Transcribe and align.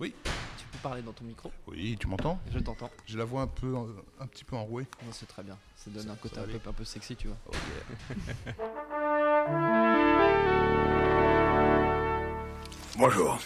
Oui. 0.00 0.14
Tu 0.58 0.64
peux 0.70 0.78
parler 0.78 1.02
dans 1.02 1.12
ton 1.12 1.24
micro 1.24 1.50
Oui, 1.66 1.96
tu 1.98 2.06
m'entends? 2.06 2.38
Je 2.52 2.58
t'entends. 2.60 2.90
J'ai 3.06 3.18
la 3.18 3.24
voix 3.24 3.42
un 3.42 3.46
peu, 3.48 3.66
euh, 3.74 3.86
un 4.20 4.26
petit 4.26 4.44
peu 4.44 4.54
enrouée. 4.56 4.86
Non, 5.04 5.12
c'est 5.12 5.26
très 5.26 5.42
bien. 5.42 5.56
Ça 5.76 5.90
donne 5.90 6.06
Ça- 6.06 6.12
un 6.12 6.16
côté 6.16 6.38
un 6.38 6.42
peu, 6.44 6.50
aller. 6.50 6.60
un 6.66 6.72
peu 6.72 6.84
sexy, 6.84 7.16
tu 7.16 7.28
vois. 7.28 7.36
Oh 7.48 7.52
yeah. 8.46 8.54
Bonjour. 12.98 13.38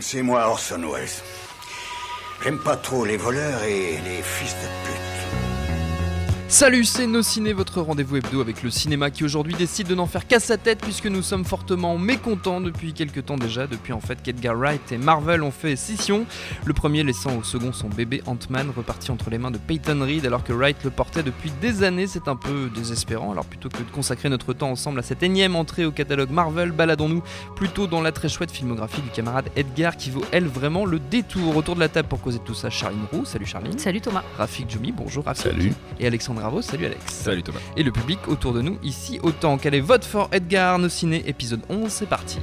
C'est 0.00 0.22
moi 0.22 0.48
Orson 0.48 0.82
Welles. 0.92 1.08
J'aime 2.42 2.58
pas 2.60 2.76
trop 2.76 3.04
les 3.04 3.16
voleurs 3.16 3.62
et 3.64 3.98
les 4.00 4.22
fils 4.22 4.54
de 4.54 4.68
pute. 4.84 5.07
Salut, 6.50 6.86
c'est 6.86 7.06
Nos 7.06 7.20
Ciné, 7.20 7.52
votre 7.52 7.82
rendez-vous 7.82 8.16
hebdo 8.16 8.40
avec 8.40 8.62
le 8.62 8.70
cinéma 8.70 9.10
qui 9.10 9.22
aujourd'hui 9.22 9.54
décide 9.54 9.86
de 9.86 9.94
n'en 9.94 10.06
faire 10.06 10.26
qu'à 10.26 10.40
sa 10.40 10.56
tête 10.56 10.80
puisque 10.80 11.04
nous 11.04 11.20
sommes 11.20 11.44
fortement 11.44 11.98
mécontents 11.98 12.62
depuis 12.62 12.94
quelques 12.94 13.26
temps 13.26 13.36
déjà, 13.36 13.66
depuis 13.66 13.92
en 13.92 14.00
fait 14.00 14.22
qu'Edgar 14.22 14.56
Wright 14.56 14.90
et 14.90 14.96
Marvel 14.96 15.42
ont 15.42 15.50
fait 15.50 15.76
scission. 15.76 16.24
Le 16.64 16.72
premier 16.72 17.04
laissant 17.04 17.36
au 17.36 17.42
second 17.42 17.74
son 17.74 17.90
bébé 17.90 18.22
Ant-Man 18.24 18.72
reparti 18.74 19.10
entre 19.10 19.28
les 19.28 19.36
mains 19.36 19.50
de 19.50 19.58
Peyton 19.58 20.00
Reed 20.00 20.24
alors 20.24 20.42
que 20.42 20.54
Wright 20.54 20.82
le 20.84 20.90
portait 20.90 21.22
depuis 21.22 21.52
des 21.60 21.82
années. 21.82 22.06
C'est 22.06 22.28
un 22.28 22.36
peu 22.36 22.70
désespérant. 22.74 23.30
Alors 23.32 23.44
plutôt 23.44 23.68
que 23.68 23.82
de 23.82 23.90
consacrer 23.92 24.30
notre 24.30 24.54
temps 24.54 24.70
ensemble 24.70 25.00
à 25.00 25.02
cette 25.02 25.22
énième 25.22 25.54
entrée 25.54 25.84
au 25.84 25.92
catalogue 25.92 26.30
Marvel, 26.30 26.72
baladons-nous 26.72 27.22
plutôt 27.56 27.86
dans 27.86 28.00
la 28.00 28.10
très 28.10 28.30
chouette 28.30 28.52
filmographie 28.52 29.02
du 29.02 29.10
camarade 29.10 29.50
Edgar 29.54 29.98
qui 29.98 30.08
vaut 30.08 30.24
elle 30.32 30.46
vraiment 30.46 30.86
le 30.86 30.98
détour. 30.98 31.58
Autour 31.58 31.74
de 31.74 31.80
la 31.80 31.90
table 31.90 32.08
pour 32.08 32.22
causer 32.22 32.38
de 32.38 32.44
tout 32.44 32.54
ça, 32.54 32.70
Charline 32.70 33.04
Roux. 33.12 33.26
Salut 33.26 33.44
Charline. 33.44 33.78
Salut 33.78 34.00
Thomas. 34.00 34.24
Rafik 34.38 34.70
Djoumi, 34.70 34.92
bonjour 34.92 35.26
Rafik. 35.26 35.42
Salut. 35.42 35.74
Et 36.00 36.06
Alexandre 36.06 36.37
Ravo, 36.38 36.62
salut 36.62 36.86
Alex. 36.86 37.02
Salut 37.06 37.42
Thomas. 37.42 37.60
Et 37.76 37.82
le 37.82 37.92
public 37.92 38.28
autour 38.28 38.52
de 38.52 38.62
nous 38.62 38.78
ici 38.82 39.20
autant. 39.22 39.58
Quel 39.58 39.74
est 39.74 39.80
vote 39.80 40.04
for 40.04 40.28
Edgar 40.32 40.78
Nos 40.78 40.88
Ciné 40.88 41.22
épisode 41.26 41.60
11, 41.68 41.90
c'est 41.90 42.06
parti. 42.06 42.38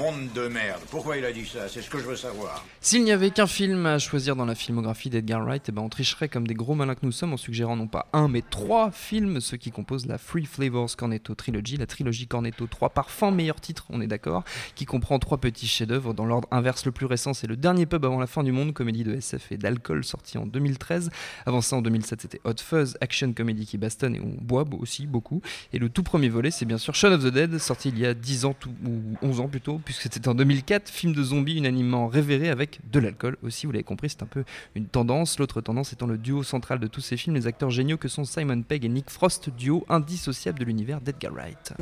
Monde 0.00 0.32
de 0.34 0.48
merde. 0.48 0.80
Pourquoi 0.90 1.18
il 1.18 1.26
a 1.26 1.32
dit 1.32 1.44
ça? 1.44 1.68
C'est 1.68 1.82
ce 1.82 1.90
que 1.90 1.98
je 1.98 2.04
veux 2.04 2.16
savoir. 2.16 2.64
S'il 2.80 3.04
n'y 3.04 3.12
avait 3.12 3.28
qu'un 3.28 3.46
film 3.46 3.84
à 3.84 3.98
choisir 3.98 4.34
dans 4.34 4.46
la 4.46 4.54
filmographie 4.54 5.10
d'Edgar 5.10 5.44
Wright, 5.44 5.68
eh 5.68 5.72
ben 5.72 5.82
on 5.82 5.90
tricherait 5.90 6.30
comme 6.30 6.46
des 6.46 6.54
gros 6.54 6.74
malins 6.74 6.94
que 6.94 7.04
nous 7.04 7.12
sommes 7.12 7.34
en 7.34 7.36
suggérant 7.36 7.76
non 7.76 7.86
pas 7.86 8.06
un 8.14 8.26
mais 8.26 8.40
trois 8.40 8.90
films, 8.92 9.42
ceux 9.42 9.58
qui 9.58 9.70
composent 9.70 10.06
la 10.06 10.16
Free 10.16 10.46
Flavors 10.46 10.96
Cornetto 10.96 11.34
Trilogy, 11.34 11.76
la 11.76 11.84
trilogie 11.84 12.26
Cornetto 12.26 12.66
3 12.66 12.88
parfums, 12.88 13.30
meilleur 13.30 13.60
titre, 13.60 13.84
on 13.90 14.00
est 14.00 14.06
d'accord, 14.06 14.42
qui 14.74 14.86
comprend 14.86 15.18
trois 15.18 15.36
petits 15.36 15.66
chefs-d'œuvre. 15.66 16.14
Dans 16.14 16.24
l'ordre 16.24 16.48
inverse, 16.50 16.86
le 16.86 16.92
plus 16.92 17.04
récent, 17.04 17.34
c'est 17.34 17.46
Le 17.46 17.56
Dernier 17.56 17.84
Pub 17.84 18.02
avant 18.06 18.18
la 18.18 18.26
fin 18.26 18.42
du 18.42 18.52
monde, 18.52 18.72
comédie 18.72 19.04
de 19.04 19.14
SF 19.14 19.52
et 19.52 19.58
d'alcool 19.58 20.02
sorti 20.02 20.38
en 20.38 20.46
2013. 20.46 21.10
Avant 21.44 21.60
ça, 21.60 21.76
en 21.76 21.82
2007, 21.82 22.22
c'était 22.22 22.40
Hot 22.44 22.54
Fuzz, 22.58 22.96
action 23.02 23.34
comédie 23.34 23.66
qui 23.66 23.76
bastonne 23.76 24.16
et 24.16 24.20
on 24.20 24.34
boit 24.40 24.64
aussi 24.78 25.06
beaucoup. 25.06 25.42
Et 25.74 25.78
le 25.78 25.90
tout 25.90 26.02
premier 26.02 26.30
volet, 26.30 26.50
c'est 26.50 26.64
bien 26.64 26.78
sûr 26.78 26.94
Shaun 26.94 27.12
of 27.12 27.22
the 27.22 27.26
Dead, 27.26 27.58
sorti 27.58 27.90
il 27.90 27.98
y 27.98 28.06
a 28.06 28.14
10 28.14 28.46
ans 28.46 28.54
ou 28.86 29.16
11 29.20 29.40
ans 29.40 29.48
plutôt, 29.48 29.78
puisque 29.90 30.02
c'était 30.02 30.28
en 30.28 30.36
2004, 30.36 30.88
film 30.88 31.12
de 31.12 31.20
zombies 31.20 31.56
unanimement 31.56 32.06
révéré 32.06 32.48
avec 32.48 32.78
de 32.92 33.00
l'alcool 33.00 33.36
aussi, 33.42 33.66
vous 33.66 33.72
l'avez 33.72 33.82
compris, 33.82 34.08
c'est 34.08 34.22
un 34.22 34.26
peu 34.26 34.44
une 34.76 34.86
tendance. 34.86 35.36
L'autre 35.40 35.60
tendance 35.60 35.92
étant 35.92 36.06
le 36.06 36.16
duo 36.16 36.44
central 36.44 36.78
de 36.78 36.86
tous 36.86 37.00
ces 37.00 37.16
films, 37.16 37.34
les 37.34 37.48
acteurs 37.48 37.70
géniaux 37.70 37.96
que 37.96 38.06
sont 38.06 38.22
Simon 38.22 38.62
Pegg 38.62 38.84
et 38.84 38.88
Nick 38.88 39.10
Frost, 39.10 39.50
duo 39.50 39.84
indissociable 39.88 40.60
de 40.60 40.64
l'univers 40.64 41.00
d'Edgar 41.00 41.32
Wright. 41.32 41.72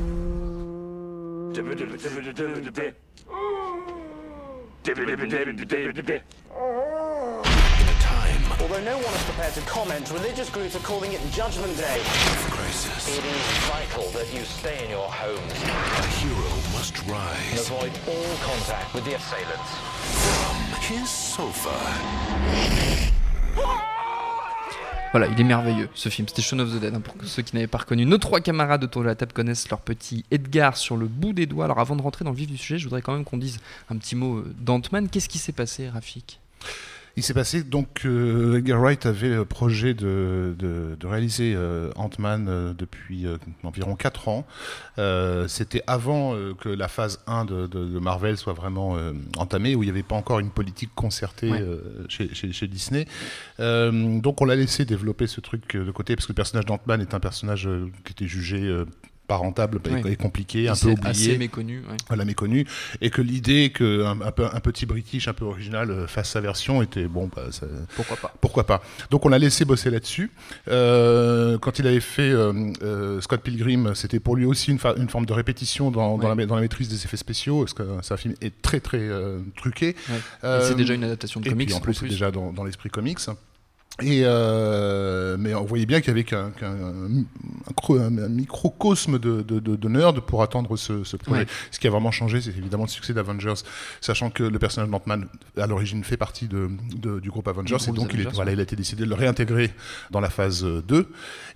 Although 8.61 8.83
no 8.83 8.97
one 8.97 9.13
is 9.13 9.23
prepared 9.23 9.53
to 9.53 9.61
comment, 9.61 10.11
religious 10.11 10.49
groups 10.49 10.75
are 10.75 10.79
calling 10.79 11.13
it 11.13 11.21
Judgment 11.31 11.77
Day. 11.77 12.58
It 13.09 13.25
is 13.25 13.45
vital 13.65 14.05
that 14.13 14.31
you 14.31 14.43
stay 14.45 14.85
in 14.85 14.91
your 14.91 15.09
homes 15.09 15.53
A 15.63 16.07
hero 16.21 16.49
must 16.77 16.95
and 16.99 17.09
rise 17.09 17.67
avoid 17.67 17.91
all 18.07 18.35
contact 18.45 18.93
with 18.93 19.03
the 19.03 19.15
assailants. 19.15 19.71
from 20.13 20.57
his 20.81 21.09
sofa. 21.09 21.73
Voilà, 25.11 25.25
il 25.25 25.41
est 25.41 25.43
merveilleux 25.43 25.89
ce 25.95 26.09
film, 26.09 26.27
c'était 26.27 26.43
Shaun 26.43 26.59
of 26.59 26.71
the 26.71 26.79
Dead, 26.79 26.93
hein, 26.93 27.01
pour 27.01 27.15
ceux 27.23 27.41
qui 27.41 27.55
n'avaient 27.55 27.65
pas 27.65 27.79
reconnu. 27.79 28.05
Nos 28.05 28.19
trois 28.19 28.41
camarades 28.41 28.83
autour 28.83 29.01
de 29.01 29.07
la 29.07 29.15
table 29.15 29.33
connaissent 29.33 29.67
leur 29.69 29.81
petit 29.81 30.23
Edgar 30.29 30.77
sur 30.77 30.95
le 30.95 31.07
bout 31.07 31.33
des 31.33 31.47
doigts. 31.47 31.65
Alors 31.65 31.79
avant 31.79 31.95
de 31.95 32.03
rentrer 32.03 32.23
dans 32.25 32.31
le 32.31 32.37
vif 32.37 32.47
du 32.47 32.57
sujet, 32.57 32.77
je 32.77 32.83
voudrais 32.83 33.01
quand 33.01 33.13
même 33.13 33.23
qu'on 33.25 33.37
dise 33.37 33.59
un 33.89 33.97
petit 33.97 34.15
mot 34.15 34.37
euh, 34.37 34.53
d'Ant-Man. 34.59 35.09
Qu'est-ce 35.09 35.29
qui 35.29 35.39
s'est 35.39 35.51
passé, 35.51 35.89
Rafik? 35.89 36.39
Il 37.19 37.23
s'est 37.23 37.33
passé 37.33 37.63
donc 37.63 38.05
euh, 38.05 38.59
Edgar 38.59 38.79
Wright 38.79 39.05
avait 39.05 39.27
le 39.27 39.43
projet 39.43 39.93
de, 39.93 40.55
de, 40.57 40.95
de 40.97 41.05
réaliser 41.05 41.53
euh, 41.53 41.91
Ant-Man 41.97 42.45
euh, 42.47 42.73
depuis 42.73 43.27
euh, 43.27 43.35
environ 43.63 43.95
4 43.97 44.29
ans. 44.29 44.47
Euh, 44.99 45.45
C'était 45.49 45.83
avant 45.85 46.33
euh, 46.33 46.53
que 46.53 46.69
la 46.69 46.87
phase 46.87 47.19
1 47.27 47.43
de, 47.43 47.99
Marvel 47.99 48.37
soit 48.37 48.53
vraiment 48.53 48.95
euh, 48.95 49.11
entamée, 49.35 49.75
où 49.75 49.83
il 49.83 49.87
n'y 49.87 49.91
avait 49.91 50.01
pas 50.01 50.15
encore 50.15 50.39
une 50.39 50.49
politique 50.49 50.91
concertée 50.95 51.51
Ouais. 51.51 51.59
euh, 51.61 52.05
chez, 52.07 52.33
chez- 52.33 52.53
chez 52.53 52.67
Disney. 52.67 53.05
Euh, 53.59 54.19
donc 54.21 54.41
on 54.41 54.45
l'a 54.45 54.55
laissé 54.55 54.85
développer 54.85 55.27
ce 55.27 55.41
truc 55.41 55.75
euh, 55.75 55.83
de 55.83 55.91
côté, 55.91 56.15
parce 56.15 56.25
que 56.25 56.31
le 56.31 56.35
personnage 56.37 56.65
d'Ant-Man 56.67 57.01
est 57.01 57.13
un 57.13 57.19
personnage 57.19 57.67
euh, 57.67 57.87
qui 58.05 58.13
était 58.13 58.27
jugé 58.27 58.61
euh, 58.65 58.85
pas 59.29 59.35
rentable 59.37 59.79
et- 60.05 60.15
compliqué, 60.17 60.67
un 60.67 60.73
peu 60.75 60.89
oublié 60.89 61.07
assez 61.09 61.37
méconnu. 61.37 61.77
ouais. 61.89 61.95
voilà 62.07 62.25
méconnu 62.25 62.65
et 62.99 63.09
que 63.11 63.21
l'idée 63.21 63.71
qu'un 63.71 64.19
un, 64.21 64.33
un 64.53 64.59
petit 64.59 64.85
British 64.85 65.27
un 65.27 65.33
peu 65.33 65.45
original 65.45 65.91
euh, 65.91 66.07
fasse 66.07 66.31
sa 66.31 66.41
version 66.41 66.81
était 66.81 67.05
bon 67.05 67.29
bah, 67.33 67.43
ça- 67.51 67.67
Pourquoi 67.95 68.17
pas 68.17 68.33
pourquoi 68.41 68.65
pas 68.65 68.81
donc 69.11 69.25
on 69.25 69.29
l'a 69.29 69.37
laissé 69.39 69.63
bosser 69.65 69.89
là-dessus 69.91 70.31
Euh, 70.67 71.57
quand 71.59 71.79
il 71.79 71.87
avait 71.87 71.99
fait 71.99 72.31
euh, 72.31 73.21
Scott 73.21 73.41
Pilgrim 73.41 73.93
c'était 73.95 74.19
pour 74.19 74.35
lui 74.35 74.45
aussi 74.45 74.71
une, 74.71 74.79
forme 74.79 75.25
de 75.25 75.33
répétition 75.33 75.91
dans, 75.91 76.17
la, 76.17 76.35
ma- 76.35 76.45
dans 76.45 76.55
la 76.55 76.61
maîtrise 76.61 76.89
des 76.89 77.05
effets 77.05 77.17
spéciaux 77.17 77.59
parce 77.59 77.73
que 77.73 77.83
c'est 78.01 78.13
un 78.13 78.17
film 78.17 78.33
est 78.41 78.61
très 78.61 78.79
très 78.79 78.97
euh, 78.99 79.39
truqué 79.55 79.95
Ouais. 80.09 80.59
C'est 80.67 80.75
déjà 80.75 80.93
une 80.95 81.03
adaptation 81.03 81.39
de 81.39 81.45
et 81.47 81.49
comics. 81.51 81.67
puis 81.67 81.75
en 81.75 81.79
plus, 81.81 81.93
c'est 81.93 82.07
déjà 82.07 82.31
dans, 82.31 82.51
dans 82.51 82.63
l'esprit 82.63 82.89
comics. 82.89 83.19
Et 84.01 84.21
euh, 84.23 85.35
mais 85.39 85.53
on 85.53 85.65
voyait 85.65 85.85
bien 85.85 85.99
qu'il 85.99 86.09
y 86.09 86.11
avait 86.11 86.23
qu'un 86.23 86.51
un, 86.61 87.71
cro- 87.75 87.99
un 87.99 88.09
microcosme 88.29 89.19
de, 89.19 89.41
de, 89.41 89.59
de, 89.59 89.75
de 89.75 89.87
nerd 89.89 90.19
pour 90.21 90.41
attendre 90.43 90.77
ce, 90.77 91.03
ce 91.03 91.17
projet. 91.17 91.41
Ouais. 91.41 91.47
Ce 91.71 91.79
qui 91.79 91.87
a 91.87 91.89
vraiment 91.89 92.11
changé, 92.11 92.41
c'est 92.41 92.51
évidemment 92.57 92.83
le 92.83 92.89
succès 92.89 93.13
d'Avengers, 93.13 93.55
sachant 94.01 94.29
que 94.29 94.43
le 94.43 94.59
personnage 94.59 94.89
d'Ant-Man, 94.89 95.27
à 95.57 95.67
l'origine, 95.67 96.03
fait 96.03 96.17
partie 96.17 96.47
de, 96.47 96.69
de- 96.95 97.19
du 97.19 97.29
groupe 97.29 97.47
Avengers, 97.47 97.77
Du 97.77 97.89
et 97.89 97.93
donc 97.93 98.11
il, 98.13 98.19
est, 98.19 98.21
Avengers, 98.23 98.35
voilà, 98.35 98.49
ouais. 98.51 98.55
il 98.57 98.59
a 98.59 98.63
été 98.63 98.75
décidé 98.75 99.03
de 99.03 99.09
le 99.09 99.15
réintégrer 99.15 99.71
dans 100.11 100.19
la 100.21 100.29
phase 100.29 100.63
2 100.63 101.07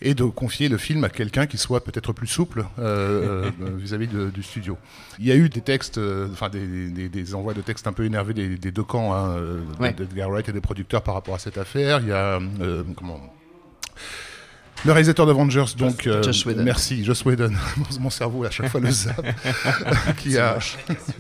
et 0.02 0.14
de 0.14 0.24
confier 0.26 0.70
le 0.70 0.78
film 0.78 1.04
à 1.04 1.10
quelqu'un 1.10 1.46
qui 1.46 1.58
soit 1.58 1.84
peut-être 1.84 2.14
plus 2.14 2.28
souple 2.28 2.66
euh, 2.80 3.50
euh, 3.62 3.70
vis-à-vis 3.78 4.08
de- 4.08 4.30
du 4.30 4.44
studio. 4.44 4.78
Il 5.20 5.26
y 5.26 5.32
a 5.32 5.36
eu 5.36 5.50
des 5.50 5.62
textes, 5.62 5.98
euh, 5.98 6.28
enfin 6.32 6.50
des, 6.50 6.90
des- 6.90 7.10
des 7.10 7.36
envois 7.36 7.54
de 7.54 7.62
textes 7.62 7.88
un 7.88 7.94
peu 7.94 8.04
énervés 8.06 8.34
des, 8.34 8.58
des 8.58 8.72
deux 8.72 8.84
camps, 8.84 9.14
hein, 9.14 9.38
Ouais. 9.80 9.94
d'Edgar 9.94 10.30
Wright 10.30 10.48
et 10.50 10.52
des 10.54 10.62
producteurs 10.62 11.02
par 11.04 11.14
rapport 11.16 11.36
à 11.36 11.40
cette 11.40 11.58
affaire. 11.58 12.00
Il 12.02 12.08
y 12.08 12.12
a 12.12 12.33
euh, 12.62 12.84
comment 12.96 13.20
le 14.86 14.92
réalisateur 14.92 15.26
d'Avengers, 15.26 15.64
donc 15.78 16.08
euh, 16.08 16.22
Whedon. 16.46 16.64
merci, 16.64 17.06
Joss 17.06 17.24
Whedon, 17.24 17.54
mon 18.02 18.10
cerveau 18.10 18.44
à 18.44 18.50
chaque 18.50 18.68
fois 18.68 18.82
le 18.82 18.92
zappe, 18.92 19.26
qui 20.18 20.38
a, 20.38 20.58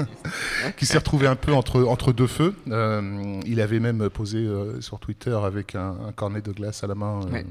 qui 0.78 0.86
s'est 0.86 0.98
retrouvé 0.98 1.28
un 1.28 1.38
peu 1.38 1.54
entre 1.54 1.82
entre 1.84 2.12
deux 2.12 2.28
feux. 2.28 2.54
Euh, 2.70 3.40
il 3.46 3.62
avait 3.62 3.80
même 3.80 4.10
posé 4.10 4.40
euh, 4.40 4.82
sur 4.82 5.00
Twitter 5.00 5.38
avec 5.46 5.76
un, 5.76 5.96
un 6.08 6.12
cornet 6.12 6.42
de 6.42 6.52
glace 6.52 6.84
à 6.84 6.88
la 6.88 6.96
main 6.96 7.22
euh, 7.32 7.42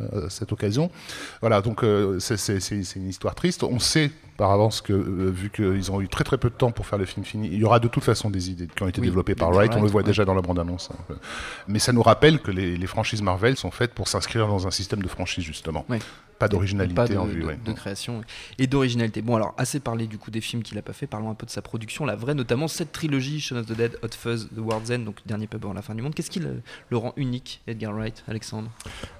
euh, 0.00 0.26
à 0.26 0.30
cette 0.30 0.50
occasion. 0.50 0.90
Voilà, 1.40 1.60
donc 1.60 1.84
euh, 1.84 2.18
c'est 2.18 2.96
une 2.96 3.08
histoire 3.08 3.36
triste. 3.36 3.62
On 3.62 3.78
sait 3.78 4.10
par 4.40 4.52
avance 4.52 4.80
que 4.80 4.94
euh, 4.94 5.30
vu 5.30 5.50
qu'ils 5.50 5.92
ont 5.92 6.00
eu 6.00 6.08
très 6.08 6.24
très 6.24 6.38
peu 6.38 6.48
de 6.48 6.54
temps 6.54 6.70
pour 6.70 6.86
faire 6.86 6.98
le 6.98 7.04
film 7.04 7.26
fini, 7.26 7.46
il 7.52 7.58
y 7.58 7.64
aura 7.64 7.78
de 7.78 7.88
toute 7.88 8.02
façon 8.02 8.30
des 8.30 8.48
idées 8.50 8.68
qui 8.74 8.82
ont 8.82 8.88
été 8.88 8.98
Oui, 8.98 9.06
développées 9.08 9.34
par 9.34 9.50
Wright. 9.50 9.70
On 9.76 9.82
le 9.82 9.88
voit 9.88 10.00
ouais. 10.00 10.06
déjà 10.06 10.24
dans 10.24 10.32
la 10.32 10.40
bande-annonce. 10.40 10.88
hein. 11.10 11.14
Mais 11.68 11.78
ça 11.78 11.92
nous 11.92 12.02
rappelle 12.02 12.40
que 12.40 12.50
les, 12.50 12.74
les 12.78 12.86
franchises 12.86 13.20
Marvel 13.20 13.56
sont 13.58 13.70
faites 13.70 13.92
pour 13.92 14.08
s'inscrire 14.08 14.48
dans 14.48 14.66
un 14.66 14.70
système 14.70 15.02
de 15.02 15.08
franchise 15.08 15.44
justement. 15.44 15.84
Pas 16.40 16.48
d'originalité 16.48 16.94
pas 16.96 17.06
de, 17.06 17.16
en 17.16 17.26
vue. 17.26 17.42
de- 17.42 17.46
ouais. 17.46 17.58
de 17.64 17.72
création 17.72 18.22
et 18.58 18.66
d'originalité. 18.66 19.22
Bon 19.22 19.36
alors 19.36 19.54
assez 19.58 19.78
parlé 19.78 20.06
du 20.06 20.18
coup 20.18 20.30
des 20.32 20.40
films 20.40 20.62
qu'il 20.62 20.76
a 20.78 20.82
pas 20.82 20.92
fait, 20.94 21.06
parlons 21.06 21.30
un 21.30 21.34
peu 21.34 21.44
de 21.46 21.50
sa 21.50 21.62
production, 21.62 22.04
la 22.06 22.16
vraie, 22.16 22.34
notamment 22.34 22.66
cette 22.66 22.92
trilogie 22.92 23.40
Shaun 23.40 23.58
of 23.58 23.66
the 23.66 23.72
Dead, 23.76 23.96
Hot 24.02 24.08
Fuzz, 24.18 24.48
The 24.54 24.58
World's 24.58 24.90
End, 24.90 25.00
donc 25.00 25.16
le 25.24 25.28
dernier 25.28 25.46
pub 25.46 25.62
avant 25.64 25.74
la 25.74 25.82
fin 25.82 25.94
du 25.94 26.02
monde. 26.02 26.14
Qu'est-ce 26.14 26.30
qui 26.30 26.40
le, 26.40 26.62
le 26.88 26.96
rend 26.96 27.12
unique, 27.16 27.60
Edgar 27.66 27.92
Wright, 27.92 28.24
Alexandre? 28.26 28.70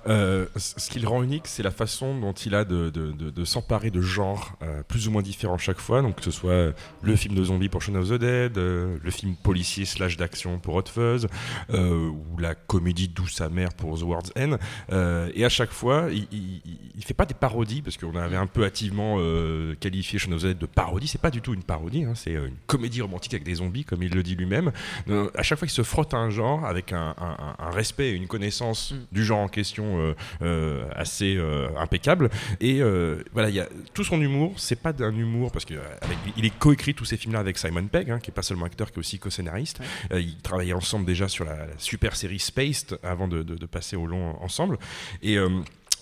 Euh, 0.08 0.46
ce 0.56 0.88
qui 0.90 0.98
le 0.98 1.06
rend 1.08 1.22
unique, 1.22 1.46
c'est 1.46 1.62
la 1.62 1.70
façon 1.70 2.18
dont 2.18 2.32
il 2.32 2.54
a 2.54 2.64
de, 2.64 2.90
de- 2.90 3.12
de- 3.12 3.30
de 3.30 3.44
s'emparer 3.44 3.90
de 3.90 4.00
genres 4.00 4.56
euh, 4.62 4.82
plus 4.82 5.06
ou 5.06 5.10
moins 5.10 5.22
différents 5.22 5.58
chaque 5.58 5.78
fois. 5.80 6.00
Donc 6.02 6.16
que 6.16 6.24
ce 6.24 6.30
soit 6.30 6.50
euh, 6.52 6.72
le 7.02 7.16
film 7.16 7.34
de 7.34 7.44
zombies 7.44 7.68
pour 7.68 7.82
Shaun 7.82 7.96
of 7.96 8.08
the 8.08 8.14
Dead, 8.14 8.56
euh, 8.56 8.96
le 9.02 9.10
film 9.10 9.36
policier 9.36 9.84
slash 9.84 10.16
d'action 10.16 10.58
pour 10.58 10.74
Hot 10.74 10.84
Fuzz, 10.90 11.26
euh, 11.74 12.08
ou 12.08 12.38
la 12.38 12.54
comédie 12.54 13.08
douce 13.08 13.40
amère 13.42 13.74
pour 13.74 13.98
The 13.98 14.02
World's 14.02 14.32
End. 14.38 14.56
Euh, 14.92 15.30
et 15.34 15.44
à 15.44 15.48
chaque 15.50 15.70
fois, 15.72 16.06
il, 16.10 16.26
il- 16.32 16.62
il 16.96 17.04
fait 17.04 17.09
fait 17.10 17.14
pas 17.14 17.26
des 17.26 17.34
parodies 17.34 17.82
parce 17.82 17.96
qu'on 17.96 18.14
avait 18.14 18.36
un 18.36 18.46
peu 18.46 18.64
hâtivement 18.64 19.16
euh, 19.18 19.74
qualifié 19.80 20.18
Shaun 20.20 20.32
of 20.32 20.42
the 20.42 20.46
Dead 20.46 20.58
de 20.58 20.66
parodie. 20.66 21.08
C'est 21.08 21.20
pas 21.20 21.32
du 21.32 21.40
tout 21.40 21.52
une 21.54 21.64
parodie, 21.64 22.04
hein, 22.04 22.12
c'est 22.14 22.34
une 22.34 22.54
comédie 22.68 23.02
romantique 23.02 23.34
avec 23.34 23.42
des 23.42 23.56
zombies, 23.56 23.84
comme 23.84 24.02
il 24.04 24.14
le 24.14 24.22
dit 24.22 24.36
lui-même. 24.36 24.70
Euh, 25.08 25.28
à 25.34 25.42
chaque 25.42 25.58
fois, 25.58 25.66
il 25.66 25.70
se 25.72 25.82
frotte 25.82 26.14
à 26.14 26.18
un 26.18 26.30
genre 26.30 26.64
avec 26.64 26.92
un, 26.92 27.14
un- 27.18 27.56
un 27.58 27.70
respect 27.70 28.10
et 28.10 28.12
une 28.14 28.28
connaissance 28.28 28.94
du 29.10 29.24
genre 29.24 29.40
en 29.40 29.48
question 29.48 29.98
euh, 29.98 30.14
euh, 30.42 30.88
assez 30.94 31.34
euh, 31.36 31.68
impeccable. 31.78 32.30
Et 32.60 32.80
euh, 32.80 33.24
voilà, 33.32 33.48
il 33.48 33.56
y 33.56 33.60
a 33.60 33.68
tout 33.92 34.04
son 34.04 34.20
humour. 34.20 34.54
C'est 34.58 34.80
pas 34.80 34.92
d'un 34.92 35.12
humour 35.14 35.50
parce 35.50 35.64
que 35.64 35.74
euh, 35.74 35.80
avec, 36.02 36.16
il 36.36 36.44
est 36.44 36.56
coécrit 36.58 36.94
tous 36.94 37.04
ces 37.06 37.16
films-là 37.16 37.40
avec 37.40 37.58
Simon 37.58 37.86
Pegg, 37.88 38.10
hein, 38.10 38.20
qui 38.20 38.30
est 38.30 38.34
pas 38.34 38.42
seulement 38.42 38.66
acteur, 38.66 38.92
qui 38.92 38.96
est 38.96 39.00
aussi 39.00 39.18
co-scénariste. 39.18 39.80
Euh, 40.12 40.20
ils 40.20 40.36
travaillaient 40.36 40.72
ensemble 40.74 41.06
déjà 41.06 41.26
sur 41.26 41.44
la, 41.44 41.56
la 41.56 41.78
super 41.78 42.14
série 42.14 42.38
Spaced 42.38 42.98
avant 43.02 43.26
de, 43.26 43.42
de- 43.42 43.56
de 43.56 43.66
passer 43.66 43.96
au 43.96 44.06
long 44.06 44.36
ensemble. 44.42 44.78
Et 45.22 45.36
euh, 45.36 45.48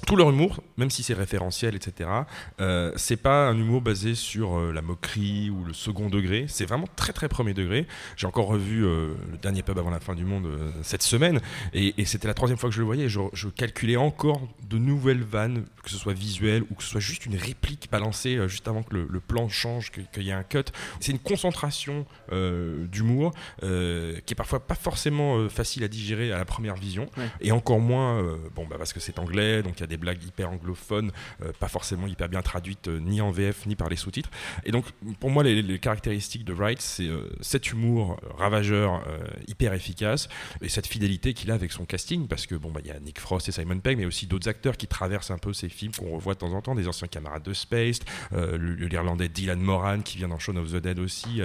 tout 0.06 0.16
leur 0.16 0.30
humour, 0.30 0.62
même 0.76 0.90
si 0.90 1.02
c'est 1.02 1.14
référentiel, 1.14 1.74
etc., 1.74 2.08
euh, 2.60 2.92
c'est 2.96 3.16
pas 3.16 3.48
un 3.48 3.56
humour 3.58 3.80
basé 3.82 4.14
sur 4.14 4.58
euh, 4.58 4.72
la 4.72 4.80
moquerie 4.82 5.50
ou 5.50 5.64
le 5.64 5.72
second 5.72 6.08
degré. 6.08 6.46
C'est 6.48 6.64
vraiment 6.66 6.86
très 6.96 7.12
très 7.12 7.28
premier 7.28 7.54
degré. 7.54 7.86
J'ai 8.16 8.26
encore 8.26 8.46
revu 8.46 8.84
euh, 8.84 9.14
le 9.30 9.36
dernier 9.38 9.62
pub 9.62 9.78
avant 9.78 9.90
la 9.90 10.00
fin 10.00 10.14
du 10.14 10.24
monde 10.24 10.46
euh, 10.46 10.70
cette 10.82 11.02
semaine, 11.02 11.40
et, 11.74 11.94
et 12.00 12.04
c'était 12.04 12.28
la 12.28 12.34
troisième 12.34 12.58
fois 12.58 12.68
que 12.70 12.74
je 12.74 12.80
le 12.80 12.86
voyais. 12.86 13.08
Je, 13.08 13.20
je 13.32 13.48
calculais 13.48 13.96
encore 13.96 14.40
de 14.68 14.78
nouvelles 14.78 15.22
vannes, 15.22 15.64
que 15.82 15.90
ce 15.90 15.96
soit 15.98 16.12
visuel 16.14 16.62
ou 16.70 16.74
que 16.74 16.82
ce 16.82 16.90
soit 16.90 17.00
juste 17.00 17.26
une 17.26 17.36
réplique 17.36 17.88
balancée 17.90 18.38
juste 18.48 18.68
avant 18.68 18.82
que 18.82 18.94
le, 18.94 19.06
le 19.10 19.20
plan 19.20 19.48
change, 19.48 19.90
que- 19.90 20.00
qu'il 20.12 20.22
y 20.24 20.30
ait 20.30 20.32
un 20.32 20.42
cut. 20.42 20.64
C'est 21.00 21.12
une 21.12 21.18
concentration 21.18 22.06
d'humour 22.92 23.32
qui 23.60 23.66
est 23.66 24.36
parfois 24.36 24.60
pas 24.60 24.74
forcément 24.74 25.48
facile 25.48 25.84
à 25.84 25.88
digérer 25.88 26.32
à 26.32 26.38
la 26.38 26.44
première 26.44 26.74
vision, 26.74 27.06
Ouais. 27.16 27.24
et 27.40 27.52
encore 27.52 27.80
moins, 27.80 28.22
bon 28.54 28.66
bah 28.68 28.76
parce 28.78 28.92
que 28.92 29.00
c'est 29.00 29.18
anglais, 29.18 29.62
donc 29.62 29.74
il 29.78 29.80
y 29.80 29.84
a 29.84 29.86
des 29.88 29.96
blagues 29.96 30.22
hyper 30.22 30.50
anglophones, 30.50 31.12
euh, 31.42 31.52
pas 31.58 31.68
forcément 31.68 32.06
hyper 32.06 32.28
bien 32.28 32.42
traduites 32.42 32.88
euh, 32.88 33.00
ni 33.00 33.20
en 33.20 33.30
VF 33.30 33.66
ni 33.66 33.76
par 33.76 33.88
les 33.88 33.96
sous-titres. 33.96 34.30
Et 34.64 34.70
donc 34.70 34.84
pour 35.20 35.30
moi 35.30 35.42
les, 35.42 35.78
caractéristiques 35.78 36.44
de 36.44 36.52
Wright, 36.52 36.80
c'est 36.80 37.08
euh, 37.08 37.28
cet 37.40 37.72
humour 37.72 38.20
ravageur, 38.36 39.02
hyper 39.46 39.72
efficace, 39.72 40.28
et 40.60 40.68
cette 40.68 40.86
fidélité 40.86 41.34
qu'il 41.34 41.50
a 41.50 41.54
avec 41.54 41.72
son 41.72 41.84
casting, 41.84 42.26
parce 42.26 42.46
que 42.46 42.54
bon 42.54 42.70
bah 42.70 42.80
il 42.84 42.88
y 42.88 42.90
a 42.90 42.98
Nick 43.00 43.20
Frost 43.20 43.48
et 43.48 43.52
Simon 43.52 43.78
Pegg, 43.78 43.98
mais 43.98 44.06
aussi 44.06 44.26
d'autres 44.26 44.48
acteurs 44.48 44.76
qui 44.76 44.86
traversent 44.86 45.30
un 45.30 45.38
peu 45.38 45.52
ces 45.52 45.68
films 45.68 45.92
qu'on 45.92 46.10
revoit 46.10 46.34
de 46.34 46.38
temps 46.38 46.52
en 46.52 46.62
temps, 46.62 46.74
des 46.74 46.88
anciens 46.88 47.08
camarades 47.08 47.42
de 47.42 47.52
le- 48.32 48.86
l'Irlandais 48.86 49.28
Dylan 49.28 49.60
Moran 49.60 50.00
qui 50.00 50.18
vient 50.18 50.28
dans 50.28 50.38
Shaun 50.38 50.56
of 50.56 50.72
the 50.72 50.76
Dead 50.76 50.98
aussi. 50.98 51.40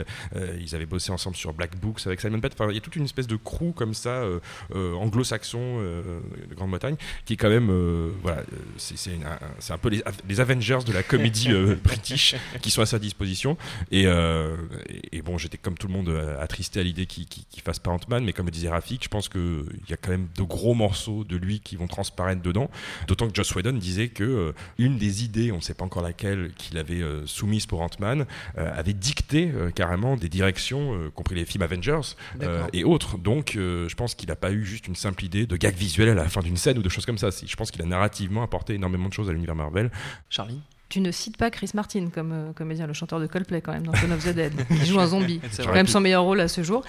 ils 0.60 0.76
avaient 0.76 0.86
bossé 0.86 1.12
ensemble 1.12 1.36
sur 1.36 1.54
Black 1.54 1.78
Books 1.78 2.06
avec 2.06 2.22
Simon 2.22 2.40
Pegg. 2.40 2.52
Enfin, 2.54 2.70
il 2.70 2.76
y 2.76 2.78
a 2.78 2.82
toute 2.82 2.96
une 2.96 3.06
espèce 3.06 3.28
de 3.28 3.36
crew 3.36 3.74
comme 3.76 3.94
ça, 3.94 4.24
anglo-saxon 4.74 5.82
de 5.82 6.56
Grande-Bretagne, 6.56 6.96
qui 7.26 7.34
est 7.34 7.38
quand 7.38 7.50
même, 7.50 7.70
voilà, 8.34 8.48
euh, 8.54 8.56
c'est 8.78 9.74
un, 9.74 9.78
peu 9.78 9.90
les, 9.90 10.04
les 10.28 10.40
Avengers 10.40 10.80
de 10.86 10.92
la 10.94 11.04
comédie 11.04 11.52
euh, 11.52 11.76
british 11.84 12.36
qui 12.62 12.72
sont 12.72 12.82
à 12.82 12.86
sa 12.86 13.00
disposition. 13.00 13.58
Et, 13.92 14.04
euh, 14.08 14.56
et, 14.90 15.18
et 15.18 15.22
bon, 15.22 15.38
j'étais 15.38 15.58
comme 15.58 15.78
tout 15.78 15.88
le 15.88 15.94
monde 15.94 16.10
attristé 16.40 16.80
à 16.80 16.84
l'idée 16.84 17.06
qu'il 17.06 17.26
qu'il- 17.28 17.44
qu'il 17.50 17.62
fasse 17.64 17.80
pas 17.80 17.92
Ant-Man, 17.92 18.24
mais 18.26 18.34
comme 18.34 18.46
le 18.48 18.52
disait 18.52 18.70
Rafik, 18.70 19.04
je 19.04 19.10
pense 19.10 19.30
qu'il 19.30 19.64
y 19.90 19.94
a 19.94 19.98
quand 19.98 20.12
même 20.12 20.28
de 20.36 20.44
gros 20.44 20.74
morceaux 20.74 21.24
de 21.24 21.38
lui 21.38 21.60
qui 21.60 21.76
vont 21.76 21.88
transparaître 21.88 22.42
dedans. 22.42 22.70
D'autant 23.08 23.28
que 23.28 23.36
Joss 23.36 23.54
Whedon 23.56 23.74
disait 23.74 24.10
que 24.10 24.54
une 24.78 24.98
des 24.98 25.24
idées, 25.24 25.52
on 25.52 25.58
ne 25.58 25.62
sait 25.62 25.74
pas 25.74 25.86
encore 25.86 26.04
laquelle, 26.04 26.52
qu'il 26.58 26.78
avait 26.78 27.02
soumise 27.26 27.66
pour 27.66 27.82
Ant-Man, 27.82 28.26
avait 28.58 28.94
dicté 28.94 29.52
carrément 29.76 30.16
des 30.18 30.30
directions, 30.30 30.94
euh, 30.96 31.10
compris 31.10 31.36
les 31.36 31.46
films 31.46 31.64
Avengers 31.64 32.02
et 32.74 32.84
autres. 32.84 33.18
Donc, 33.18 33.52
je 33.56 33.94
pense 33.96 34.16
qu'il 34.16 34.30
n'a 34.30 34.36
pas 34.36 34.52
eu 34.52 34.66
juste 34.66 34.88
une 34.88 34.96
simple 34.96 35.24
idée 35.24 35.46
de 35.46 35.56
gag 35.58 35.76
visuel 35.76 36.10
à 36.10 36.14
la 36.16 36.28
fin 36.30 36.42
d'une 36.42 36.58
scène 36.58 36.78
ou 36.78 36.82
de 36.82 36.90
choses 36.90 37.06
comme 37.06 37.18
ça. 37.18 37.30
Je 37.46 37.56
pense 37.56 37.72
qu'il 37.72 37.82
a 37.82 37.86
apporté 38.44 38.76
énormément 38.76 39.10
de 39.10 39.14
choses 39.14 39.30
à 39.30 39.34
l'univers 39.34 39.56
Marvel. 39.56 39.92
Charlie 40.30 40.62
Tu 40.94 41.02
ne 41.02 41.10
cites 41.10 41.38
pas 41.38 41.50
Chris 41.50 41.72
Martin 41.74 42.10
comme 42.14 42.32
euh, 42.32 42.54
comédien, 42.54 42.86
le 42.86 42.94
chanteur 42.94 43.20
de 43.20 43.26
Coldplay 43.26 43.62
quand 43.62 43.74
même 43.74 43.82
dans 43.82 43.96
Shaun 43.96 44.12
of 44.12 44.24
the 44.24 44.30
Dead. 44.30 44.54
Il 44.70 44.86
joue 44.86 45.00
un 45.00 45.08
zombie. 45.08 45.42
C'est 45.50 45.66
quand 45.66 45.74
même 45.74 45.88
son 45.88 46.00
meilleur 46.00 46.22
rôle 46.22 46.40
à 46.40 46.48
ce 46.48 46.62
jour. 46.62 46.84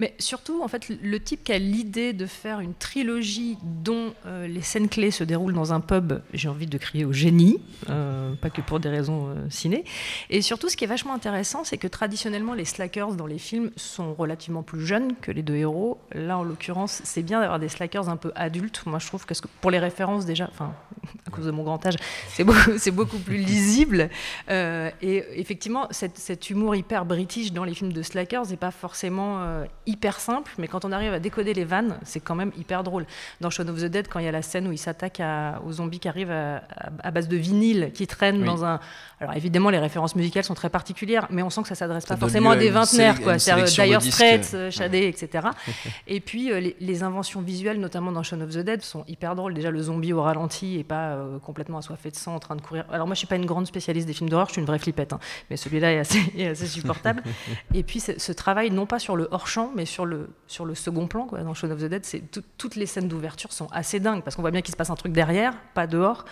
Mais 0.00 0.12
surtout, 0.18 0.60
en 0.64 0.66
fait, 0.66 0.88
le 0.88 1.20
type 1.20 1.44
qui 1.44 1.52
a 1.52 1.58
l'idée 1.58 2.12
de 2.14 2.26
faire 2.26 2.58
une 2.58 2.74
trilogie 2.74 3.56
dont 3.62 4.12
euh, 4.26 4.48
les 4.48 4.60
scènes 4.60 4.88
clés 4.88 5.12
se 5.12 5.22
déroulent 5.22 5.52
dans 5.54 5.72
un 5.72 5.78
pub, 5.78 6.14
j'ai 6.32 6.48
envie 6.48 6.66
de 6.66 6.76
crier 6.78 7.04
au 7.04 7.12
génie, 7.12 7.60
euh, 7.90 8.34
pas 8.34 8.50
que 8.50 8.60
pour 8.60 8.80
des 8.80 8.88
raisons 8.88 9.32
ciné. 9.50 9.84
Et 10.30 10.42
surtout, 10.42 10.68
ce 10.68 10.76
qui 10.76 10.82
est 10.82 10.88
vachement 10.88 11.14
intéressant, 11.14 11.62
c'est 11.62 11.78
que 11.78 11.86
traditionnellement, 11.86 12.54
les 12.54 12.64
slackers 12.64 13.12
dans 13.14 13.26
les 13.26 13.38
films 13.38 13.70
sont 13.76 14.14
relativement 14.14 14.64
plus 14.64 14.84
jeunes 14.84 15.14
que 15.22 15.30
les 15.30 15.44
deux 15.44 15.54
héros. 15.54 16.00
Là, 16.12 16.38
en 16.38 16.42
l'occurrence, 16.42 17.02
c'est 17.04 17.22
bien 17.22 17.38
d'avoir 17.38 17.60
des 17.60 17.68
slackers 17.68 18.08
un 18.08 18.16
peu 18.16 18.32
adultes. 18.34 18.82
Moi, 18.86 18.98
je 18.98 19.06
trouve 19.06 19.24
que- 19.24 19.34
pour 19.60 19.70
les 19.70 19.78
références, 19.78 20.26
déjà, 20.26 20.48
enfin, 20.50 20.72
à 21.28 21.30
cause 21.30 21.46
de 21.46 21.52
mon 21.52 21.62
grand 21.62 21.86
âge, 21.86 21.94
c'est 22.30 22.42
beaucoup, 22.42 22.72
c'est 22.78 22.90
beaucoup 22.90 23.18
plus 23.18 23.43
lisible. 23.44 24.08
Euh, 24.50 24.90
et 25.02 25.24
effectivement, 25.40 25.86
cette- 25.90 26.18
cet 26.18 26.50
humour 26.50 26.74
hyper 26.76 27.04
british 27.04 27.52
dans 27.52 27.64
les 27.64 27.74
films 27.74 27.92
de 27.92 28.02
slackers 28.02 28.46
n'est 28.48 28.56
pas 28.56 28.70
forcément 28.70 29.38
euh, 29.42 29.64
hyper 29.86 30.20
simple, 30.20 30.52
mais 30.58 30.68
quand 30.68 30.84
on 30.84 30.92
arrive 30.92 31.12
à 31.12 31.18
décoder 31.20 31.54
les 31.54 31.64
vannes, 31.64 31.96
c'est 32.04 32.20
quand 32.20 32.34
même 32.34 32.52
hyper 32.58 32.82
drôle. 32.82 33.06
Dans 33.40 33.50
Shaun 33.50 33.68
of 33.68 33.80
the 33.80 33.84
Dead, 33.86 34.08
quand 34.08 34.18
il 34.18 34.24
y 34.24 34.28
a 34.28 34.32
la 34.32 34.42
scène 34.42 34.66
où 34.68 34.72
il 34.72 34.78
s'attaque 34.78 35.20
aux 35.66 35.72
zombies 35.72 36.00
qui 36.00 36.08
arrivent 36.08 36.30
à, 36.30 36.56
à- 36.56 36.62
à 37.02 37.10
base 37.10 37.28
de 37.28 37.36
vinyle, 37.36 37.90
qui 37.94 38.06
traînent 38.06 38.40
Oui. 38.40 38.46
dans 38.46 38.64
un... 38.64 38.80
Alors 39.20 39.34
évidemment, 39.36 39.70
les 39.70 39.78
références 39.78 40.16
musicales 40.16 40.44
sont 40.44 40.54
très 40.54 40.68
particulières, 40.70 41.26
mais 41.30 41.42
on 41.42 41.50
sent 41.50 41.62
que 41.62 41.68
ça 41.68 41.74
s'adresse 41.74 42.04
pas 42.06 42.16
forcément 42.16 42.50
à 42.50 42.56
des 42.56 42.70
vingtenaires, 42.70 43.20
quoi. 43.22 43.34
de 43.34 43.38
Dire. 43.38 44.02
Straits, 44.12 44.50
euh, 44.54 44.70
Shadé, 44.70 45.06
etc. 45.06 45.48
Et 46.06 46.20
puis 46.20 46.50
euh, 46.52 46.60
les, 46.60 46.76
les 46.80 47.02
inventions 47.02 47.40
visuelles, 47.40 47.80
notamment 47.80 48.12
dans 48.12 48.22
Shaun 48.22 48.40
of 48.42 48.50
the 48.50 48.58
Dead, 48.58 48.82
sont 48.82 49.04
hyper 49.08 49.34
drôles. 49.34 49.54
Déjà, 49.54 49.70
le 49.70 49.80
zombie 49.82 50.12
au 50.12 50.22
ralenti 50.22 50.78
et 50.78 50.84
pas 50.84 51.16
complètement 51.42 51.78
assoiffé 51.78 52.10
de 52.10 52.16
sang 52.16 52.34
en 52.34 52.38
train 52.40 52.56
de 52.56 52.60
courir. 52.60 52.84
Alors 52.92 53.06
moi, 53.06 53.14
je 53.14 53.18
suis 53.18 53.26
pas 53.26 53.33
une 53.36 53.46
grande 53.46 53.66
spécialiste 53.66 54.06
des 54.06 54.12
films 54.12 54.28
d'horreur, 54.28 54.48
je 54.48 54.52
suis 54.52 54.60
une 54.60 54.66
vraie 54.66 54.78
flippette, 54.78 55.12
hein. 55.12 55.20
mais 55.50 55.56
celui-là 55.56 55.92
est 55.92 55.98
assez, 55.98 56.20
est 56.38 56.48
assez 56.48 56.66
supportable. 56.66 57.22
et 57.74 57.82
puis 57.82 58.00
ce, 58.00 58.32
travail, 58.32 58.70
non 58.70 58.86
pas 58.86 58.98
sur 58.98 59.16
le 59.16 59.28
hors-champ, 59.30 59.72
mais 59.74 59.86
sur 59.86 60.06
le, 60.06 60.30
sur 60.46 60.64
le 60.64 60.74
second 60.74 61.06
plan, 61.06 61.26
quoi. 61.26 61.42
Dans 61.42 61.54
Shaun 61.54 61.70
of 61.70 61.80
the 61.80 61.84
Dead, 61.84 62.04
c'est 62.04 62.30
tout- 62.30 62.42
toutes 62.58 62.76
les 62.76 62.86
scènes 62.86 63.08
d'ouverture 63.08 63.52
sont 63.52 63.68
assez 63.72 64.00
dingues 64.00 64.22
parce 64.22 64.36
qu'on 64.36 64.42
voit 64.42 64.50
bien 64.50 64.62
qu'il 64.62 64.72
se 64.72 64.76
passe 64.76 64.90
un 64.90 64.96
truc 64.96 65.12
derrière, 65.12 65.54
pas 65.74 65.86
dehors. 65.86 66.24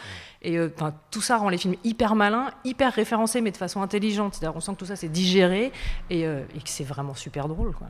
Et 0.43 0.59
euh, 0.59 0.69
tout 1.11 1.21
ça 1.21 1.37
rend 1.37 1.49
les 1.49 1.59
films 1.59 1.77
hyper 1.85 2.15
malins, 2.17 2.51
hyper 2.65 2.93
référencés, 2.93 3.41
mais 3.41 3.53
de 3.53 3.57
façon 3.57 3.81
intelligente. 3.83 4.35
C'est-à-dire, 4.35 4.57
on 4.57 4.61
sent 4.61 4.73
que 4.73 4.79
tout 4.79 4.87
ça 4.87 4.97
c'est 4.97 5.09
digéré 5.09 5.73
et, 6.11 6.27
euh, 6.27 6.43
et 6.57 6.59
que 6.59 6.69
c'est 6.69 6.85
vraiment 6.85 7.15
super 7.15 7.49
drôle. 7.49 7.73
Quoi. 7.75 7.89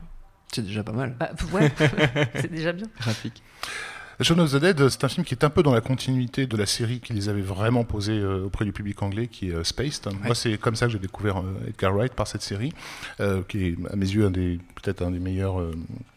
C'est 0.53 0.63
déjà 0.63 0.83
pas 0.83 0.91
mal. 0.91 1.15
Bah, 1.19 1.31
ouais, 1.51 1.71
c'est 2.35 2.51
déjà 2.51 2.71
bien. 2.73 2.85
Graphique. 2.99 3.41
Shaun 4.21 4.39
of 4.39 4.51
the 4.51 4.57
Dead, 4.57 4.89
c'est 4.89 5.03
un 5.03 5.09
film 5.09 5.25
qui 5.25 5.33
est 5.33 5.43
un 5.43 5.49
peu 5.49 5.63
dans 5.63 5.73
la 5.73 5.81
continuité 5.81 6.45
de 6.45 6.55
la 6.55 6.65
série 6.65 6.99
qu'ils 6.99 7.29
avaient 7.29 7.41
vraiment 7.41 7.83
posée 7.83 8.13
euh, 8.19 8.45
auprès 8.45 8.63
du 8.63 8.71
public 8.71 9.01
anglais, 9.01 9.27
qui 9.27 9.49
est 9.49 9.53
euh, 9.53 9.63
Spaced. 9.63 10.07
Moi, 10.23 10.35
c'est 10.35 10.57
comme 10.57 10.75
ça 10.75 10.85
que 10.85 10.91
j'ai 10.91 10.99
découvert 10.99 11.37
euh, 11.39 11.67
Edgar 11.67 11.93
Wright 11.95 12.13
par 12.13 12.27
cette 12.27 12.41
série, 12.43 12.71
euh, 13.19 13.41
qui 13.47 13.65
est 13.69 13.75
à 13.91 13.95
mes 13.95 14.05
yeux 14.07 14.25
un 14.25 14.31
des 14.31 14.59
peut-être 14.81 15.01
un 15.01 15.11
des 15.11 15.19
meilleurs 15.19 15.61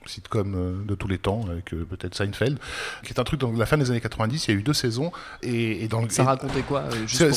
sitcoms 0.06 0.84
de 0.86 0.94
tous 0.96 1.06
les 1.06 1.18
temps, 1.18 1.44
avec 1.48 1.66
peut-être 1.66 2.14
Seinfeld, 2.16 2.58
qui 3.04 3.12
est 3.12 3.20
un 3.20 3.24
truc 3.24 3.38
dans 3.40 3.52
la 3.52 3.64
fin 3.64 3.78
des 3.78 3.90
années 3.90 4.00
90. 4.00 4.48
Il 4.48 4.50
y 4.50 4.56
a 4.56 4.58
eu 4.58 4.62
deux 4.62 4.72
saisons 4.72 5.12
et, 5.42 5.84
et 5.84 5.88
dans 5.88 6.02
le 6.02 6.08
Ça 6.10 6.22
et- 6.22 6.26
racontait 6.26 6.62
quoi 6.62 6.84
c'est- 7.06 7.30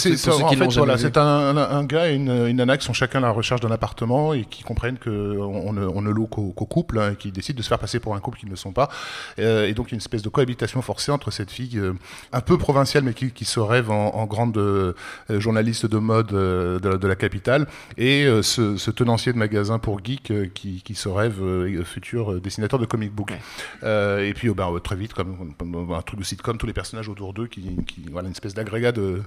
qui 0.49 0.55
voilà, 0.79 0.97
un, 1.17 1.55
un- 1.57 1.77
un 1.77 1.83
gars 1.85 2.09
et 2.11 2.15
une, 2.15 2.31
une 2.47 2.57
nana 2.57 2.77
qui 2.77 2.85
sont 2.85 2.93
chacun 2.93 3.19
à 3.19 3.27
la 3.27 3.31
recherche 3.31 3.61
d'un 3.61 3.69
appartement 3.71 4.33
et 4.33 4.45
qui 4.45 4.63
comprennent 4.63 4.97
qu'on 4.97 5.11
on 5.11 5.71
ne, 5.73 5.85
on 5.85 6.01
ne 6.01 6.09
loue 6.09 6.25
qu'au 6.27 6.51
couple, 6.51 6.97
hein, 6.99 7.11
et 7.11 7.15
qui 7.15 7.31
décident 7.31 7.57
de 7.57 7.63
se 7.63 7.67
faire 7.69 7.79
passer 7.79 7.99
pour 7.99 8.15
un 8.15 8.19
couple 8.19 8.39
qu'ils 8.39 8.49
ne 8.49 8.55
sont 8.55 8.73
pas. 8.73 8.89
Et 9.37 9.73
donc, 9.75 9.89
il 9.89 9.91
y 9.91 9.93
a 9.93 9.95
une 9.95 10.01
espèce 10.01 10.23
de 10.23 10.29
cohabitation 10.49 10.81
forcée 10.81 11.11
entre 11.11 11.31
cette 11.31 11.51
fille 11.51 11.77
euh, 11.77 11.93
un 12.31 12.41
peu 12.41 12.57
provinciale, 12.57 13.03
mais 13.03 13.13
qui, 13.13 13.31
qui 13.31 13.45
se 13.45 13.59
rêve 13.59 13.91
en, 13.91 14.15
en 14.15 14.25
grande 14.25 14.57
euh, 14.57 14.93
journaliste 15.29 15.85
de 15.85 15.97
mode 15.99 16.33
euh, 16.33 16.79
de, 16.79 16.97
de 16.97 17.07
la 17.07 17.15
capitale, 17.15 17.67
et 17.97 18.25
ce, 18.41 18.77
ce 18.77 18.91
tenancier 18.91 19.31
de 19.33 19.37
magasin 19.37 19.79
pour 19.79 20.03
geek 20.03 20.53
qui, 20.53 20.81
qui 20.81 20.95
se 20.95 21.09
rêve 21.09 21.39
futur 21.83 22.41
dessinateur 22.41 22.79
de 22.79 22.85
comic 22.85 23.13
book. 23.13 23.31
Ouais. 23.31 24.29
Et 24.29 24.33
puis, 24.33 24.49
euh, 24.49 24.53
ben, 24.53 24.79
très 24.83 24.95
vite, 24.95 25.13
comme, 25.13 25.53
comme 25.57 25.91
un 25.93 26.01
truc 26.01 26.19
de 26.19 26.25
sitcom, 26.25 26.57
tous 26.57 26.67
les 26.67 26.73
personnages 26.73 27.09
autour 27.09 27.33
d'eux, 27.33 27.47
qui, 27.47 27.77
qui 27.85 28.05
voilà, 28.11 28.27
une 28.27 28.33
espèce 28.33 28.53
d'agrégat 28.53 28.91
de, 28.91 29.21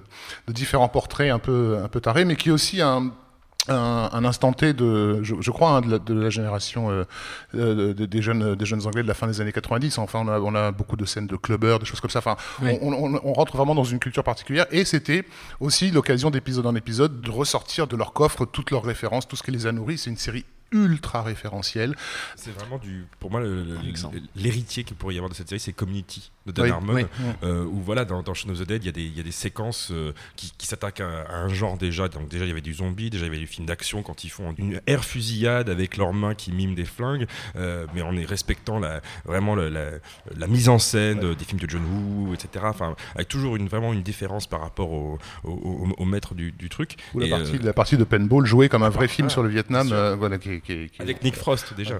de 0.49 0.53
différents 0.53 0.89
portraits 0.89 1.31
un 1.31 1.39
peu, 1.39 1.79
un 1.83 1.89
peu 1.89 2.01
tarés, 2.01 2.25
mais 2.25 2.37
qui 2.37 2.49
est 2.49 2.53
aussi 2.53 2.81
un, 2.81 3.13
un, 3.69 4.11
un 4.13 4.25
instant 4.25 4.53
T 4.53 4.73
de, 4.73 5.23
je, 5.23 5.35
je 5.41 5.51
crois, 5.53 5.71
hein, 5.71 5.81
de, 5.83 5.91
la, 5.93 5.99
de 6.01 6.15
la 6.15 6.31
génération 6.31 6.91
euh, 6.91 7.05
euh, 7.55 7.95
de- 7.95 8.07
des, 8.07 8.21
jeunes, 8.23 8.55
des 8.57 8.67
jeunes 8.67 8.85
Anglais 8.87 9.03
de 9.05 9.09
la 9.09 9.15
fin 9.15 9.27
des 9.29 9.41
années 9.41 9.53
90. 9.53 9.99
Enfin, 9.99 10.21
on 10.25 10.29
a, 10.29 10.41
on 10.41 10.55
a 10.55 10.73
beaucoup 10.73 10.97
de 10.97 11.05
scènes 11.05 11.29
de 11.29 11.37
clubbers, 11.37 11.79
des 11.79 11.85
choses 11.87 12.01
comme 12.01 12.11
ça. 12.11 12.19
Enfin, 12.19 12.37
Oui. 12.61 12.77
on, 12.83 12.93
on- 12.93 13.21
on 13.23 13.33
rentre 13.33 13.57
vraiment 13.57 13.75
dans 13.75 13.85
une 13.85 14.01
culture 14.01 14.25
particulière. 14.25 14.67
Et 14.73 14.85
c'était 14.85 15.25
aussi 15.61 15.91
l'occasion 15.93 16.31
d'épisode 16.31 16.67
en 16.67 16.75
épisode 16.75 17.21
de 17.21 17.31
ressortir 17.31 17.87
de 17.87 17.97
leur 17.97 18.13
coffre 18.13 18.47
toutes 18.47 18.71
leurs 18.73 18.83
références, 18.85 19.29
tout 19.29 19.37
ce 19.37 19.43
qui 19.45 19.53
les 19.53 19.67
a 19.67 19.73
nourris. 19.73 19.99
C'est 19.99 20.11
une 20.11 20.17
série 20.17 20.45
ultra 20.73 21.23
référentiel. 21.23 21.95
C'est 22.37 22.51
vraiment 22.53 22.79
du, 22.79 23.05
pour 23.21 23.31
moi, 23.31 23.41
l'héritier 24.37 24.85
qu'il 24.85 24.97
pourrait 24.97 25.15
y 25.15 25.19
avoir 25.19 25.31
de 25.31 25.35
cette 25.35 25.49
série, 25.49 25.61
c'est 25.61 25.73
Community 25.73 26.31
de 26.47 26.53
Dan 26.53 26.65
Oui, 26.65 26.71
Harmon, 26.73 26.95
oui. 26.95 27.05
euh, 27.45 27.65
où 27.65 27.81
voilà, 27.81 28.05
dans, 28.05 28.23
dans 28.23 28.35
Shaun 28.35 28.51
of 28.51 28.59
the 28.59 28.67
Dead, 28.67 28.83
il 28.83 28.87
y 28.87 28.89
a 28.89 28.93
des, 28.93 29.05
il 29.05 29.17
y 29.17 29.21
a 29.21 29.23
des 29.23 29.31
séquences 29.31 29.91
euh, 29.93 30.13
qui, 30.35 30.53
qui 30.59 30.67
s'attaquent 30.67 31.01
à, 31.01 31.23
à 31.29 31.37
un 31.37 31.49
genre 31.49 31.79
déjà. 31.79 32.09
Donc 32.09 32.29
déjà, 32.29 32.45
il 32.45 32.49
y 32.49 32.51
avait 32.51 32.61
du 32.61 32.75
zombie, 32.75 33.11
déjà 33.11 33.25
il 33.27 33.29
y 33.29 33.31
avait 33.31 33.39
du 33.39 33.47
film 33.47 33.67
d'action 33.67 34.03
quand 34.03 34.25
ils 34.25 34.29
font 34.29 34.53
une 34.59 34.81
air 34.87 35.05
fusillade 35.05 35.69
avec 35.71 35.97
leurs 35.97 36.13
mains 36.13 36.35
qui 36.35 36.51
miment 36.53 36.75
des 36.75 36.85
flingues, 36.85 37.27
euh, 37.57 37.87
mais 37.95 38.03
en 38.03 38.17
est 38.17 38.25
respectant 38.25 38.79
la, 38.81 39.01
vraiment 39.25 39.55
la, 39.55 39.71
la 39.71 40.47
mise 40.49 40.69
en 40.69 40.79
scène 40.79 41.21
des 41.35 41.45
films 41.45 41.61
de 41.61 41.71
John 41.71 41.83
Woo, 41.85 42.35
etc. 42.35 42.65
Enfin, 42.69 42.97
avec 43.15 43.29
toujours 43.29 43.55
une, 43.57 43.69
vraiment 43.69 43.93
une 43.93 44.03
différence 44.03 44.47
par 44.49 44.61
rapport 44.63 44.91
au, 44.91 45.19
au, 45.45 45.51
au- 45.51 45.95
au 45.97 46.05
maître 46.05 46.35
du, 46.35 46.51
du 46.53 46.69
truc. 46.69 46.97
Ou 47.15 47.21
la, 47.21 47.27
Et, 47.27 47.31
partie, 47.31 47.55
euh, 47.57 47.59
la 47.63 47.73
partie 47.73 47.97
de 47.97 48.05
Paintball 48.05 48.47
jouée 48.47 48.69
comme 48.69 48.83
un 48.83 48.89
vrai 48.89 49.07
film 49.07 49.27
voilà, 49.29 49.33
sur 49.33 49.43
le 49.45 49.49
Vietnam. 49.49 49.89
euh, 49.93 50.17
voilà, 50.17 50.39
qui, 50.39 50.61
qui- 50.65 50.89
qui- 50.91 51.03
avec 51.03 51.23
Nick 51.23 51.37
Frost 51.37 51.75
déjà. 51.77 51.97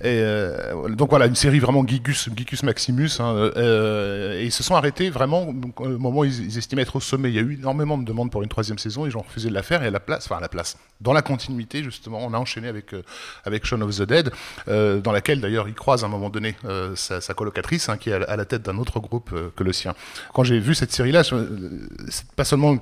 Et 0.00 0.20
euh, 0.20 0.88
donc 0.90 1.10
voilà, 1.10 1.26
une 1.26 1.34
série 1.34 1.58
vraiment 1.58 1.86
Gigus, 1.86 2.28
Gigus 2.36 2.62
Maximus. 2.62 3.10
hein, 3.20 3.34
euh, 3.56 4.40
et 4.40 4.44
ils 4.44 4.52
se 4.52 4.62
sont 4.62 4.74
arrêtés 4.74 5.10
vraiment 5.10 5.52
donc, 5.52 5.80
au 5.80 5.88
moment 5.98 6.20
où 6.20 6.24
ils, 6.24 6.44
ils 6.44 6.58
estimaient 6.58 6.82
être 6.82 6.96
au 6.96 7.00
sommet. 7.00 7.30
Il 7.30 7.34
y 7.34 7.38
a 7.38 7.42
eu 7.42 7.54
énormément 7.54 7.98
de 7.98 8.04
demandes 8.04 8.30
pour 8.30 8.42
une 8.42 8.48
troisième 8.48 8.78
saison. 8.78 9.06
Ils 9.06 9.16
ont 9.16 9.22
refusé 9.22 9.48
de 9.48 9.54
la 9.54 9.62
faire. 9.62 9.82
Et 9.82 9.86
à 9.86 9.90
la 9.90 10.00
place, 10.00 10.26
enfin 10.26 10.38
à 10.38 10.40
la 10.40 10.48
place, 10.48 10.76
dans 11.00 11.12
la 11.12 11.22
continuité 11.22 11.82
justement, 11.82 12.18
on 12.20 12.32
a 12.34 12.38
enchaîné 12.38 12.68
avec 12.68 12.94
euh, 12.94 13.02
avec 13.44 13.64
Shaun 13.66 13.82
of 13.82 13.96
the 13.96 14.02
Dead, 14.02 14.30
dans 14.66 15.12
laquelle 15.12 15.40
d'ailleurs 15.40 15.68
il 15.68 15.74
croise 15.74 16.02
à 16.02 16.06
un 16.06 16.10
moment 16.10 16.30
donné 16.30 16.56
sa, 16.94 17.20
sa 17.20 17.34
colocatrice, 17.34 17.88
hein, 17.88 17.96
qui 17.96 18.10
est 18.10 18.14
à 18.14 18.36
la, 18.36 18.44
tête 18.44 18.62
d'un 18.62 18.78
autre 18.78 19.00
groupe 19.00 19.32
que 19.56 19.64
le 19.64 19.72
sien. 19.72 19.94
Quand 20.32 20.44
j'ai 20.44 20.58
vu 20.58 20.74
cette 20.74 20.92
série-là, 20.92 21.22
c'est 21.24 22.26
pas 22.36 22.44
seulement, 22.44 22.76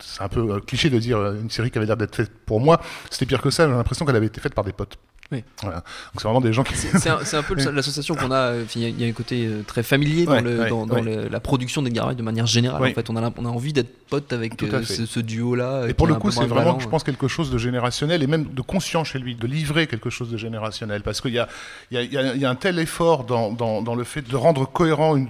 c'est 0.00 0.22
un 0.22 0.28
peu 0.28 0.60
cliché 0.60 0.90
de 0.90 0.98
dire 0.98 1.18
une 1.32 1.50
série 1.50 1.70
qui 1.70 1.78
avait 1.78 1.86
l'air 1.86 1.96
d'être 1.96 2.14
faite 2.16 2.30
pour 2.46 2.60
moi. 2.60 2.80
C'était 3.10 3.26
pire 3.26 3.40
que 3.42 3.50
ça. 3.50 3.66
J'ai 3.68 3.74
l'impression 3.74 4.04
qu'elle 4.04 4.16
avait 4.16 4.26
été 4.26 4.40
faite 4.40 4.54
par 4.56 4.64
des 4.64 4.72
potes. 4.72 4.98
Oui. 5.32 5.42
Voilà. 5.60 5.78
Donc 5.78 5.84
c'est 6.18 6.22
vraiment 6.22 6.40
des 6.40 6.52
gens 6.52 6.62
qui. 6.62 6.74
C'est 6.76 7.08
un, 7.08 7.42
peu 7.42 7.54
l'association 7.72 8.14
qu'on 8.14 8.30
a. 8.30 8.36
euh, 8.52 8.64
Il 8.76 8.82
y, 8.82 8.84
a- 8.84 8.88
il 8.90 9.00
y 9.00 9.04
a 9.04 9.08
un 9.08 9.12
côté 9.12 9.44
euh, 9.44 9.62
très 9.66 9.82
familier 9.82 10.24
dans, 10.24 10.30
Ouais, 10.34 10.40
le- 10.40 10.60
ouais, 10.60 10.68
dans, 10.68 10.86
dans 10.86 10.94
ouais. 10.94 11.02
le- 11.02 11.26
la 11.28 11.40
production 11.40 11.82
d'Edgar 11.82 12.04
Wright 12.06 12.16
de 12.16 12.22
manière 12.22 12.46
générale. 12.46 12.80
En 12.80 12.94
fait, 12.94 13.10
on 13.10 13.16
a, 13.16 13.20
l'imp- 13.20 13.36
on 13.38 13.44
a 13.44 13.48
envie 13.48 13.72
d'être 13.72 13.92
pote 14.08 14.32
avec 14.32 14.62
euh, 14.62 14.84
ce, 14.84 15.04
ce 15.04 15.18
duo-là. 15.18 15.88
Et 15.88 15.94
pour 15.94 16.06
le 16.06 16.14
coup, 16.14 16.30
c'est 16.30 16.44
vraiment, 16.46 16.78
je 16.78 16.86
pense, 16.88 17.02
quelque 17.02 17.26
chose 17.26 17.50
de 17.50 17.58
générationnel 17.58 18.22
et 18.22 18.28
même 18.28 18.44
de 18.54 18.62
conscient 18.62 19.02
chez 19.02 19.18
lui, 19.18 19.34
de 19.34 19.48
livrer 19.48 19.88
quelque 19.88 20.10
chose 20.10 20.30
de 20.30 20.36
générationnel. 20.36 21.02
Parce 21.02 21.20
qu'il 21.20 21.32
y 21.34 21.40
a, 21.40 21.48
il 21.90 21.96
y, 21.96 21.98
a, 21.98 22.02
il 22.04 22.12
y 22.12 22.18
a- 22.18 22.34
il 22.36 22.40
y 22.40 22.44
a 22.44 22.50
un 22.50 22.54
tel 22.54 22.78
effort 22.78 23.24
dans, 23.24 23.50
dans, 23.50 23.82
dans 23.82 23.96
le 23.96 24.04
fait 24.04 24.22
de 24.22 24.36
rendre 24.36 24.64
cohérent 24.70 25.16
une- 25.16 25.28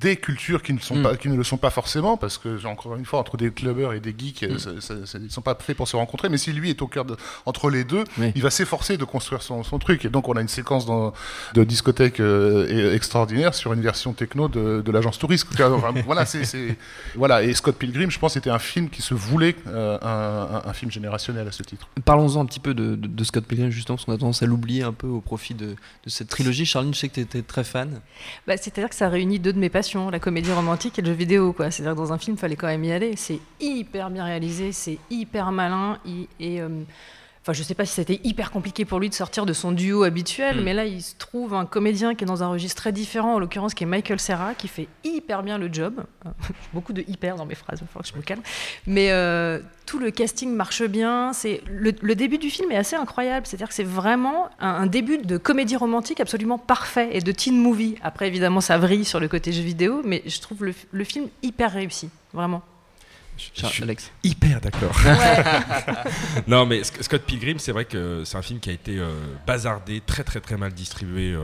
des 0.00 0.16
cultures 0.16 0.62
qui 0.62 0.72
ne, 0.72 0.78
sont 0.80 0.96
Mm. 0.96 1.02
pas, 1.02 1.16
qui 1.16 1.28
ne 1.28 1.36
le 1.36 1.44
sont 1.44 1.56
pas 1.56 1.70
forcément, 1.70 2.16
parce 2.16 2.38
que, 2.38 2.64
encore 2.66 2.96
une 2.96 3.04
fois, 3.04 3.18
entre 3.20 3.36
des 3.36 3.50
clubbers 3.50 3.92
et 3.92 4.00
des 4.00 4.14
geeks, 4.16 4.42
Mm. 4.42 4.46
euh, 4.52 4.58
ça- 4.58 4.80
ça- 4.80 5.06
ça- 5.06 5.18
ils 5.18 5.24
ne 5.24 5.28
sont 5.30 5.40
pas 5.42 5.56
faits 5.60 5.76
pour 5.76 5.88
se 5.88 5.96
rencontrer, 5.96 6.28
mais 6.28 6.38
si 6.38 6.52
lui 6.52 6.70
est 6.70 6.82
au 6.82 6.86
cœur 6.88 7.04
de, 7.04 7.16
entre 7.46 7.70
les 7.70 7.84
deux, 7.84 8.04
Oui. 8.18 8.32
il 8.34 8.42
va 8.42 8.50
s'efforcer 8.50 8.96
de 8.96 9.04
construire 9.04 9.42
son, 9.42 9.62
son 9.62 9.78
truc. 9.78 10.04
Et 10.04 10.08
donc, 10.08 10.28
on 10.28 10.32
a 10.34 10.40
une 10.40 10.48
séquence 10.48 10.86
dans, 10.86 11.12
de 11.54 11.64
discothèque 11.64 12.20
euh, 12.20 12.94
extraordinaire 12.94 13.54
sur 13.54 13.72
une 13.72 13.80
version 13.82 14.12
techno 14.12 14.48
de, 14.48 14.82
de 14.84 14.92
l'agence 14.92 15.18
touriste. 15.18 15.46
Enfin, 15.52 15.92
voilà, 16.06 16.24
voilà. 17.16 17.42
Et 17.42 17.54
Scott 17.54 17.76
Pilgrim, 17.76 18.10
je 18.10 18.18
pense, 18.18 18.36
était 18.36 18.50
un 18.50 18.58
film 18.58 18.88
qui 18.90 19.02
se 19.02 19.14
voulait 19.14 19.54
euh, 19.66 19.98
un, 20.02 20.56
un- 20.66 20.68
un 20.68 20.72
film 20.72 20.90
générationnel 20.90 21.46
à 21.48 21.52
ce 21.52 21.62
titre. 21.62 21.88
Parlons-en 22.04 22.40
un 22.42 22.46
petit 22.46 22.60
peu 22.60 22.74
de, 22.74 22.96
de- 22.96 23.06
de 23.06 23.24
Scott 23.24 23.44
Pilgrim, 23.46 23.70
justement, 23.70 23.96
parce 23.96 24.06
qu'on 24.06 24.12
a 24.12 24.18
tendance 24.18 24.42
à 24.42 24.46
l'oublier 24.46 24.82
un 24.82 24.92
peu 24.92 25.06
au 25.06 25.20
profit 25.20 25.54
de, 25.54 25.66
de 26.04 26.10
cette 26.10 26.28
trilogie. 26.28 26.66
Charline, 26.66 26.94
je 26.94 26.98
sais 27.00 27.08
que 27.08 27.14
tu 27.14 27.20
étais 27.20 27.42
très 27.42 27.64
fan. 27.64 28.00
Bah, 28.46 28.56
C'est-à-dire 28.56 28.88
que 28.88 28.94
ça 28.96 29.08
réunit 29.08 29.38
deux 29.38 29.52
de 29.52 29.58
mes 29.58 29.68
passions, 29.70 29.83
la 30.10 30.18
comédie 30.18 30.52
romantique 30.52 30.98
et 30.98 31.02
le 31.02 31.08
jeu 31.08 31.14
vidéo. 31.14 31.52
quoi. 31.52 31.70
C'est-à-dire 31.70 31.94
que 31.94 31.98
dans 31.98 32.12
un 32.12 32.18
film, 32.18 32.36
il 32.36 32.40
fallait 32.40 32.56
quand 32.56 32.66
même 32.66 32.84
y 32.84 32.92
aller. 32.92 33.14
C'est 33.16 33.40
hyper 33.60 34.10
bien 34.10 34.24
réalisé, 34.24 34.72
c'est 34.72 34.98
hyper 35.10 35.52
malin. 35.52 35.98
Et, 36.40 36.60
euh, 36.60 36.68
enfin, 37.44 37.52
je 37.52 37.62
sais 37.62 37.74
pas 37.74 37.84
si 37.84 37.92
c'était 37.92 38.20
hyper 38.24 38.50
compliqué 38.50 38.86
pour 38.86 38.98
lui 38.98 39.10
de 39.10 39.14
sortir 39.14 39.44
de 39.44 39.52
son 39.52 39.70
duo 39.70 40.02
habituel, 40.04 40.60
Mm. 40.60 40.64
mais 40.64 40.72
là, 40.72 40.86
il 40.86 41.02
se 41.02 41.14
trouve 41.16 41.52
un 41.52 41.66
comédien 41.66 42.14
qui 42.14 42.24
est 42.24 42.26
dans 42.26 42.42
un 42.42 42.48
registre 42.48 42.80
très 42.80 42.90
différent, 42.92 43.34
en 43.34 43.38
l'occurrence 43.38 43.74
qui 43.74 43.84
est 43.84 43.86
Michael 43.86 44.18
Serra, 44.18 44.54
qui 44.54 44.66
fait 44.66 44.88
hyper 45.04 45.42
bien 45.42 45.58
le 45.58 45.70
job. 45.70 46.02
Beaucoup 46.72 46.94
de 46.94 47.04
hyper 47.06 47.36
dans 47.36 47.44
mes 47.44 47.54
phrases, 47.54 47.80
il 47.82 47.86
falloir 47.86 48.02
que 48.02 48.08
je 48.08 48.16
me 48.16 48.22
calme. 48.22 48.40
Mais 48.86 49.10
euh, 49.12 49.60
tout 49.84 49.98
le 49.98 50.10
casting 50.10 50.50
marche 50.54 50.82
bien. 50.84 51.32
C'est 51.34 51.60
le, 51.70 51.92
le 52.00 52.14
début 52.14 52.38
du 52.38 52.48
film 52.48 52.72
est 52.72 52.76
assez 52.76 52.96
incroyable. 52.96 53.46
C'est-à-dire 53.46 53.68
que 53.68 53.74
c'est 53.74 53.84
vraiment 53.84 54.48
un, 54.58 54.68
un 54.68 54.86
début 54.86 55.18
de 55.18 55.36
comédie 55.36 55.76
romantique 55.76 56.20
absolument 56.20 56.56
parfait 56.58 57.10
et 57.12 57.20
de 57.20 57.30
teen 57.32 57.56
movie. 57.60 57.96
Après, 58.02 58.26
évidemment, 58.26 58.62
ça 58.62 58.78
vrille 58.78 59.04
sur 59.04 59.20
le 59.20 59.28
côté 59.28 59.52
jeu 59.52 59.62
vidéo, 59.62 60.00
mais 60.04 60.22
je 60.24 60.40
trouve 60.40 60.64
le, 60.64 60.74
le 60.92 61.04
film 61.04 61.28
hyper 61.42 61.72
réussi, 61.72 62.08
vraiment. 62.32 62.62
Je 63.36 63.66
suis 63.66 63.82
Alex. 63.82 64.10
hyper 64.22 64.60
d'accord. 64.60 64.96
non, 66.46 66.66
mais 66.66 66.80
Sc- 66.82 67.02
Scott 67.02 67.22
Pilgrim, 67.22 67.58
c'est 67.58 67.72
vrai 67.72 67.84
que 67.84 68.22
c'est 68.24 68.36
un 68.36 68.42
film 68.42 68.60
qui 68.60 68.70
a 68.70 68.72
été 68.72 68.96
euh, 68.98 69.08
bazardé, 69.46 70.00
très 70.04 70.22
très 70.24 70.40
très 70.40 70.56
mal 70.56 70.72
distribué 70.72 71.32
euh, 71.32 71.40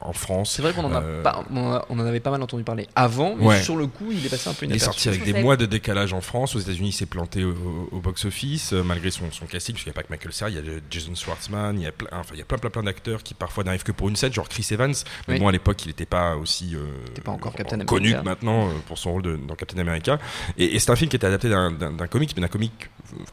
en 0.00 0.12
France. 0.12 0.52
C'est 0.54 0.62
vrai 0.62 0.72
qu'on 0.72 0.84
en, 0.84 0.92
a 0.94 1.02
Euh, 1.02 1.22
pas- 1.22 1.44
on 1.50 1.98
en 1.98 2.06
avait 2.06 2.20
pas 2.20 2.30
mal 2.30 2.42
entendu 2.42 2.62
parler 2.64 2.86
avant, 2.94 3.34
mais 3.36 3.46
Ouais. 3.46 3.62
sur 3.62 3.76
le 3.76 3.86
coup, 3.86 4.06
il 4.12 4.24
est 4.24 4.28
passé 4.28 4.48
un 4.48 4.54
peu 4.54 4.66
Il 4.66 4.72
est 4.72 4.76
inaperçu. 4.76 5.02
sorti 5.04 5.08
avec 5.08 5.24
des 5.24 5.40
mois 5.42 5.56
de 5.56 5.66
décalage 5.66 6.12
en 6.12 6.20
France. 6.20 6.54
Aux 6.54 6.60
États-Unis, 6.60 6.90
il 6.90 6.92
s'est 6.92 7.06
planté 7.06 7.44
au, 7.44 7.88
au 7.90 8.00
box-office, 8.00 8.72
euh, 8.72 8.82
malgré 8.82 9.10
son, 9.10 9.30
son 9.32 9.46
casting, 9.46 9.74
parce 9.74 9.84
qu'il 9.84 9.90
n'y 9.92 9.96
a 9.96 10.00
pas 10.00 10.04
que 10.06 10.10
Michael 10.12 10.32
Cera, 10.32 10.50
il 10.50 10.56
y 10.56 10.58
a 10.58 10.62
Jason 10.90 11.14
Schwartzman, 11.14 11.78
il 11.78 11.82
y 11.84 11.86
a 11.86 11.92
plein, 11.92 12.08
enfin, 12.12 12.30
il 12.34 12.38
y 12.38 12.42
a 12.42 12.44
plein, 12.44 12.58
plein, 12.58 12.70
plein 12.70 12.82
d'acteurs 12.84 13.22
qui 13.22 13.34
parfois 13.34 13.64
n'arrivent 13.64 13.82
que 13.82 13.92
pour 13.92 14.08
une 14.08 14.16
scène, 14.16 14.32
genre 14.32 14.48
Chris 14.48 14.66
Evans. 14.70 14.94
Mais 15.28 15.34
Oui. 15.34 15.40
bon, 15.40 15.48
à 15.48 15.52
l'époque, 15.52 15.84
il 15.84 15.88
n'était 15.88 16.06
pas 16.06 16.36
aussi 16.36 16.74
euh, 16.74 16.84
était 17.10 17.20
pas 17.22 17.32
encore 17.32 17.54
Captain 17.54 17.78
connu 17.84 18.08
America. 18.10 18.22
maintenant 18.22 18.68
euh, 18.68 18.72
pour 18.86 18.98
son 18.98 19.12
rôle 19.12 19.22
de- 19.22 19.36
dans 19.36 19.54
Captain 19.56 19.78
America. 19.78 20.18
Et, 20.58 20.76
et 20.76 20.78
c'est 20.78 20.90
un 20.90 20.96
film 20.96 21.08
qui 21.10 21.16
était 21.16 21.26
adapté 21.32 21.48
d'un- 21.48 22.06
comic, 22.08 22.32
mais 22.36 22.42
d'un 22.42 22.48
comic, 22.48 22.72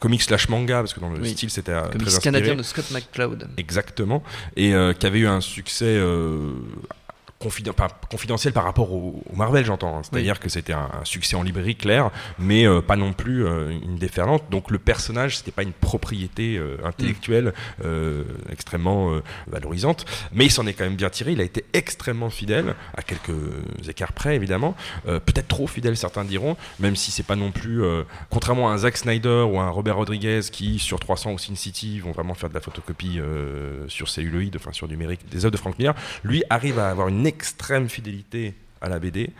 comic 0.00 0.22
slash 0.22 0.48
manga, 0.48 0.78
parce 0.80 0.94
que 0.94 1.00
dans 1.00 1.10
le 1.10 1.20
Oui. 1.20 1.30
style, 1.30 1.50
c'était 1.50 1.72
euh, 1.72 1.82
très 1.88 1.98
inspiré. 2.02 2.20
canadien 2.22 2.54
de 2.54 2.62
Scott 2.62 2.90
McCloud. 2.90 3.48
Exactement. 3.56 4.22
Et 4.56 4.74
euh, 4.74 4.92
qui 4.92 5.06
avait 5.06 5.20
eu 5.20 5.26
un 5.26 5.40
succès 5.40 5.84
euh, 5.86 6.52
confiden- 7.40 7.72
pas 7.72 7.88
confidentiel 8.10 8.52
par 8.52 8.64
rapport 8.64 8.92
au, 8.92 9.22
au 9.30 9.36
Marvel, 9.36 9.64
j'entends. 9.64 9.98
hein. 9.98 10.02
C'est-à-dire 10.02 10.38
que 10.40 10.48
c'était 10.48 10.72
un, 10.72 10.88
un 11.00 11.04
succès 11.04 11.36
en 11.36 11.42
librairie 11.42 11.76
clair, 11.76 12.10
mais 12.38 12.66
euh, 12.66 12.80
pas 12.82 12.96
non 12.96 13.12
plus 13.12 13.46
euh, 13.46 13.70
une 13.70 13.96
déferlante. 13.96 14.44
Donc 14.50 14.70
le 14.70 14.78
personnage, 14.78 15.38
c'était 15.38 15.50
pas 15.50 15.62
une 15.62 15.72
propriété 15.72 16.56
euh, 16.58 16.76
intellectuelle 16.84 17.52
euh, 17.84 18.24
extrêmement 18.50 19.20
valorisante, 19.46 20.04
mais 20.32 20.46
il 20.46 20.50
s'en 20.50 20.66
est 20.66 20.72
quand 20.74 20.84
même 20.84 20.96
bien 20.96 21.10
tiré. 21.10 21.32
Il 21.32 21.40
a 21.40 21.44
été 21.44 21.64
extrêmement 21.72 22.30
fidèle, 22.30 22.74
à 22.96 23.02
quelques 23.02 23.30
écarts 23.88 24.12
près 24.12 24.36
évidemment. 24.36 24.74
Peut-être 25.04 25.48
trop 25.48 25.66
fidèle, 25.66 25.96
certains 25.96 26.24
diront, 26.24 26.56
même 26.78 26.96
si 26.96 27.10
c'est 27.10 27.22
pas 27.22 27.36
non 27.36 27.50
plus, 27.50 27.82
contrairement 28.30 28.70
à 28.70 28.72
un 28.72 28.78
Zack 28.78 28.96
Snyder 28.96 29.44
ou 29.50 29.58
à 29.58 29.64
un 29.64 29.70
Robert 29.70 29.96
Rodriguez 29.96 30.40
qui 30.52 30.78
sur 30.78 31.00
300 31.00 31.32
ou 31.32 31.38
Sin 31.38 31.54
City 31.56 32.00
vont 32.00 32.12
vraiment 32.12 32.34
faire 32.34 32.48
de 32.48 32.54
la 32.54 32.60
photocopie 32.60 33.20
sur 33.88 34.08
celluloïd, 34.08 34.56
enfin 34.56 34.72
sur 34.72 34.88
numérique 34.88 35.28
des 35.30 35.44
œuvres 35.44 35.52
de 35.52 35.56
Frank 35.56 35.78
Miller, 35.78 35.94
lui 36.24 36.42
arrive 36.50 36.78
à 36.78 36.90
avoir 36.90 37.08
une 37.08 37.26
extrême 37.30 37.88
fidélité 37.88 38.54
à 38.80 38.88
la 38.88 38.98
BD 38.98 39.30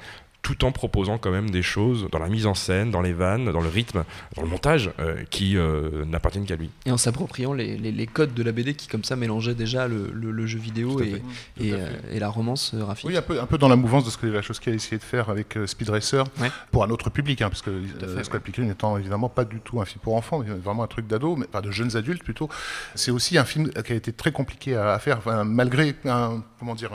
tout 0.42 0.64
en 0.64 0.72
proposant 0.72 1.18
quand 1.18 1.30
même 1.30 1.50
des 1.50 1.60
choses 1.62 2.08
dans 2.10 2.18
la 2.18 2.28
mise 2.30 2.46
en 2.46 2.54
scène, 2.54 2.90
dans 2.90 3.02
les 3.02 3.12
vannes, 3.12 3.52
dans 3.52 3.60
le 3.60 3.68
rythme, 3.68 4.04
dans 4.36 4.40
le 4.42 4.48
montage 4.48 4.90
euh, 4.98 5.22
qui 5.28 5.58
euh, 5.58 6.06
n'appartiennent 6.06 6.46
qu'à 6.46 6.56
lui. 6.56 6.70
Et 6.86 6.90
en 6.90 6.96
s'appropriant 6.96 7.52
les, 7.52 7.76
les- 7.76 7.92
les 7.92 8.06
codes 8.06 8.32
de 8.32 8.42
la 8.42 8.50
BD 8.50 8.72
qui, 8.72 8.88
comme 8.88 9.04
ça, 9.04 9.16
mélangeaient 9.16 9.54
déjà 9.54 9.86
le, 9.86 10.10
le- 10.14 10.30
le 10.30 10.46
jeu 10.46 10.58
vidéo 10.58 10.98
et, 11.02 11.20
et, 11.60 11.74
euh, 11.74 11.90
et 12.10 12.18
la 12.18 12.30
romance 12.30 12.74
graphique. 12.74 13.10
Oui, 13.10 13.18
un 13.18 13.22
peu, 13.22 13.38
un 13.38 13.44
peu 13.44 13.58
dans 13.58 13.68
la 13.68 13.76
mouvance 13.76 14.06
de 14.06 14.10
ce 14.10 14.16
que 14.16 14.28
Wachowski 14.28 14.70
a 14.70 14.72
essayé 14.72 14.96
de 14.96 15.02
faire 15.04 15.28
avec 15.28 15.58
euh, 15.58 15.66
Speed 15.66 15.90
Racer, 15.90 16.24
Ouais. 16.40 16.50
pour 16.72 16.84
un 16.84 16.88
autre 16.90 17.10
public, 17.10 17.42
hein, 17.42 17.50
parce 17.50 17.60
que 17.60 17.68
euh, 18.02 18.24
Scott 18.24 18.42
Pilgrim 18.42 18.64
n'étant 18.66 18.96
évidemment 18.96 19.28
pas 19.28 19.44
du 19.44 19.60
tout 19.60 19.78
un 19.82 19.84
film 19.84 20.00
pour 20.02 20.16
enfants, 20.16 20.38
mais 20.38 20.54
vraiment 20.54 20.84
un 20.84 20.88
truc 20.88 21.06
d'ado, 21.06 21.36
mais 21.36 21.46
pas 21.48 21.60
de 21.60 21.70
jeunes 21.70 21.98
adultes 21.98 22.24
plutôt. 22.24 22.48
C'est 22.94 23.10
aussi 23.10 23.36
un 23.36 23.44
film 23.44 23.68
qui 23.68 23.92
a 23.92 23.96
été 23.96 24.10
très 24.14 24.32
compliqué 24.32 24.74
à, 24.74 24.94
à 24.94 24.98
faire, 25.00 25.18
enfin, 25.18 25.44
malgré 25.44 25.94
un, 26.06 26.42
comment 26.58 26.74
dire, 26.74 26.92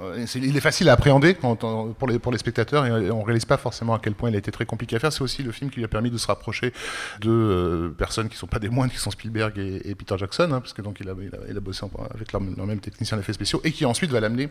euh, 0.00 0.24
il 0.36 0.56
est 0.56 0.60
facile 0.60 0.88
à 0.88 0.94
appréhender 0.94 1.34
quand 1.34 1.64
on- 1.64 1.92
pour, 1.92 2.08
les, 2.08 2.18
pour 2.18 2.32
les 2.32 2.38
spectateurs 2.38 2.86
et 2.86 3.10
on 3.10 3.22
réalise 3.22 3.44
pas 3.44 3.58
forcément 3.58 3.94
à 3.94 3.98
quel 4.02 4.14
point 4.14 4.30
il 4.30 4.34
a 4.34 4.38
été 4.38 4.50
très 4.50 4.64
compliqué 4.64 4.96
à 4.96 4.98
faire. 4.98 5.12
C'est 5.12 5.22
aussi 5.22 5.42
le 5.42 5.52
film 5.52 5.70
qui 5.70 5.76
lui 5.76 5.84
a 5.84 5.88
permis 5.88 6.10
de 6.10 6.16
se 6.16 6.26
rapprocher 6.26 6.72
de 7.20 7.30
euh, 7.30 7.88
personnes 7.90 8.28
qui 8.28 8.36
sont 8.36 8.46
pas 8.46 8.58
des 8.58 8.68
moindres, 8.70 8.92
qui 8.92 8.98
sont 8.98 9.10
Spielberg 9.10 9.58
et, 9.58 9.82
et 9.90 9.94
Peter 9.94 10.14
Jackson, 10.18 10.48
hein, 10.52 10.60
parce 10.60 10.72
que 10.72 10.80
donc 10.82 10.96
il 11.00 11.08
a, 11.08 11.14
il 11.20 11.34
a, 11.34 11.38
il 11.50 11.56
a 11.56 11.60
bossé 11.60 11.84
en- 11.84 11.90
avec 12.14 12.32
leur, 12.32 12.40
leur 12.56 12.66
même 12.66 12.80
technicien 12.80 13.16
d'effets 13.18 13.32
spéciaux 13.34 13.60
et 13.64 13.72
qui 13.72 13.84
ensuite 13.84 14.10
va 14.10 14.20
l'amener 14.20 14.48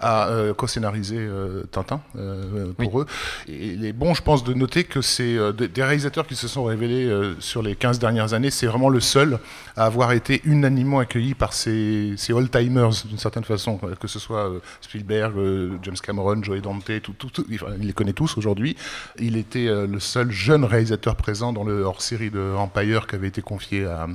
à 0.00 0.28
euh, 0.28 0.54
co-scénariser 0.54 1.18
euh, 1.18 1.64
Tintin 1.70 2.00
pour 2.78 3.00
eux. 3.00 3.06
Et 3.46 3.68
il 3.68 3.84
est 3.84 3.92
bon, 3.92 4.14
je 4.14 4.22
pense, 4.22 4.42
de 4.44 4.54
noter 4.54 4.84
que 4.84 5.00
c'est 5.02 5.36
des 5.52 5.82
réalisateurs 5.82 6.26
qui 6.26 6.36
se 6.36 6.48
sont 6.48 6.64
révélés 6.64 7.10
sur 7.40 7.62
les 7.62 7.76
15 7.76 7.98
dernières 7.98 8.32
années, 8.32 8.50
c'est 8.50 8.66
vraiment 8.66 8.88
le 8.88 9.00
seul 9.00 9.38
à 9.76 9.84
avoir 9.84 10.12
été 10.12 10.40
unanimement 10.44 10.98
accueilli 10.98 11.34
par 11.34 11.52
ces, 11.52 12.14
ces 12.16 12.32
old-timers 12.32 12.90
d'une 13.04 13.18
certaine 13.18 13.44
façon, 13.44 13.78
que 14.00 14.08
ce 14.08 14.18
soit 14.18 14.50
Spielberg, 14.80 15.36
euh, 15.36 15.78
James 15.82 15.96
Cameron, 16.02 16.42
Joey 16.42 16.60
Dante, 16.60 17.02
tout, 17.02 17.12
tout, 17.12 17.44
enfin, 17.54 17.66
il 17.78 17.86
les 17.86 17.92
connaît 17.92 18.12
tous 18.12 18.36
aujourd'hui. 18.36 18.76
Il 19.18 19.36
était 19.36 19.66
euh, 19.66 19.86
le 19.86 20.00
seul 20.00 20.30
jeune 20.30 20.64
réalisateur 20.64 21.16
présent 21.16 21.52
dans 21.52 21.64
le 21.64 21.82
hors-série 21.82 22.30
de 22.30 22.54
Empire 22.56 23.06
qui 23.06 23.16
avait 23.16 23.28
été 23.28 23.42
confié 23.42 23.84
à, 23.84 24.06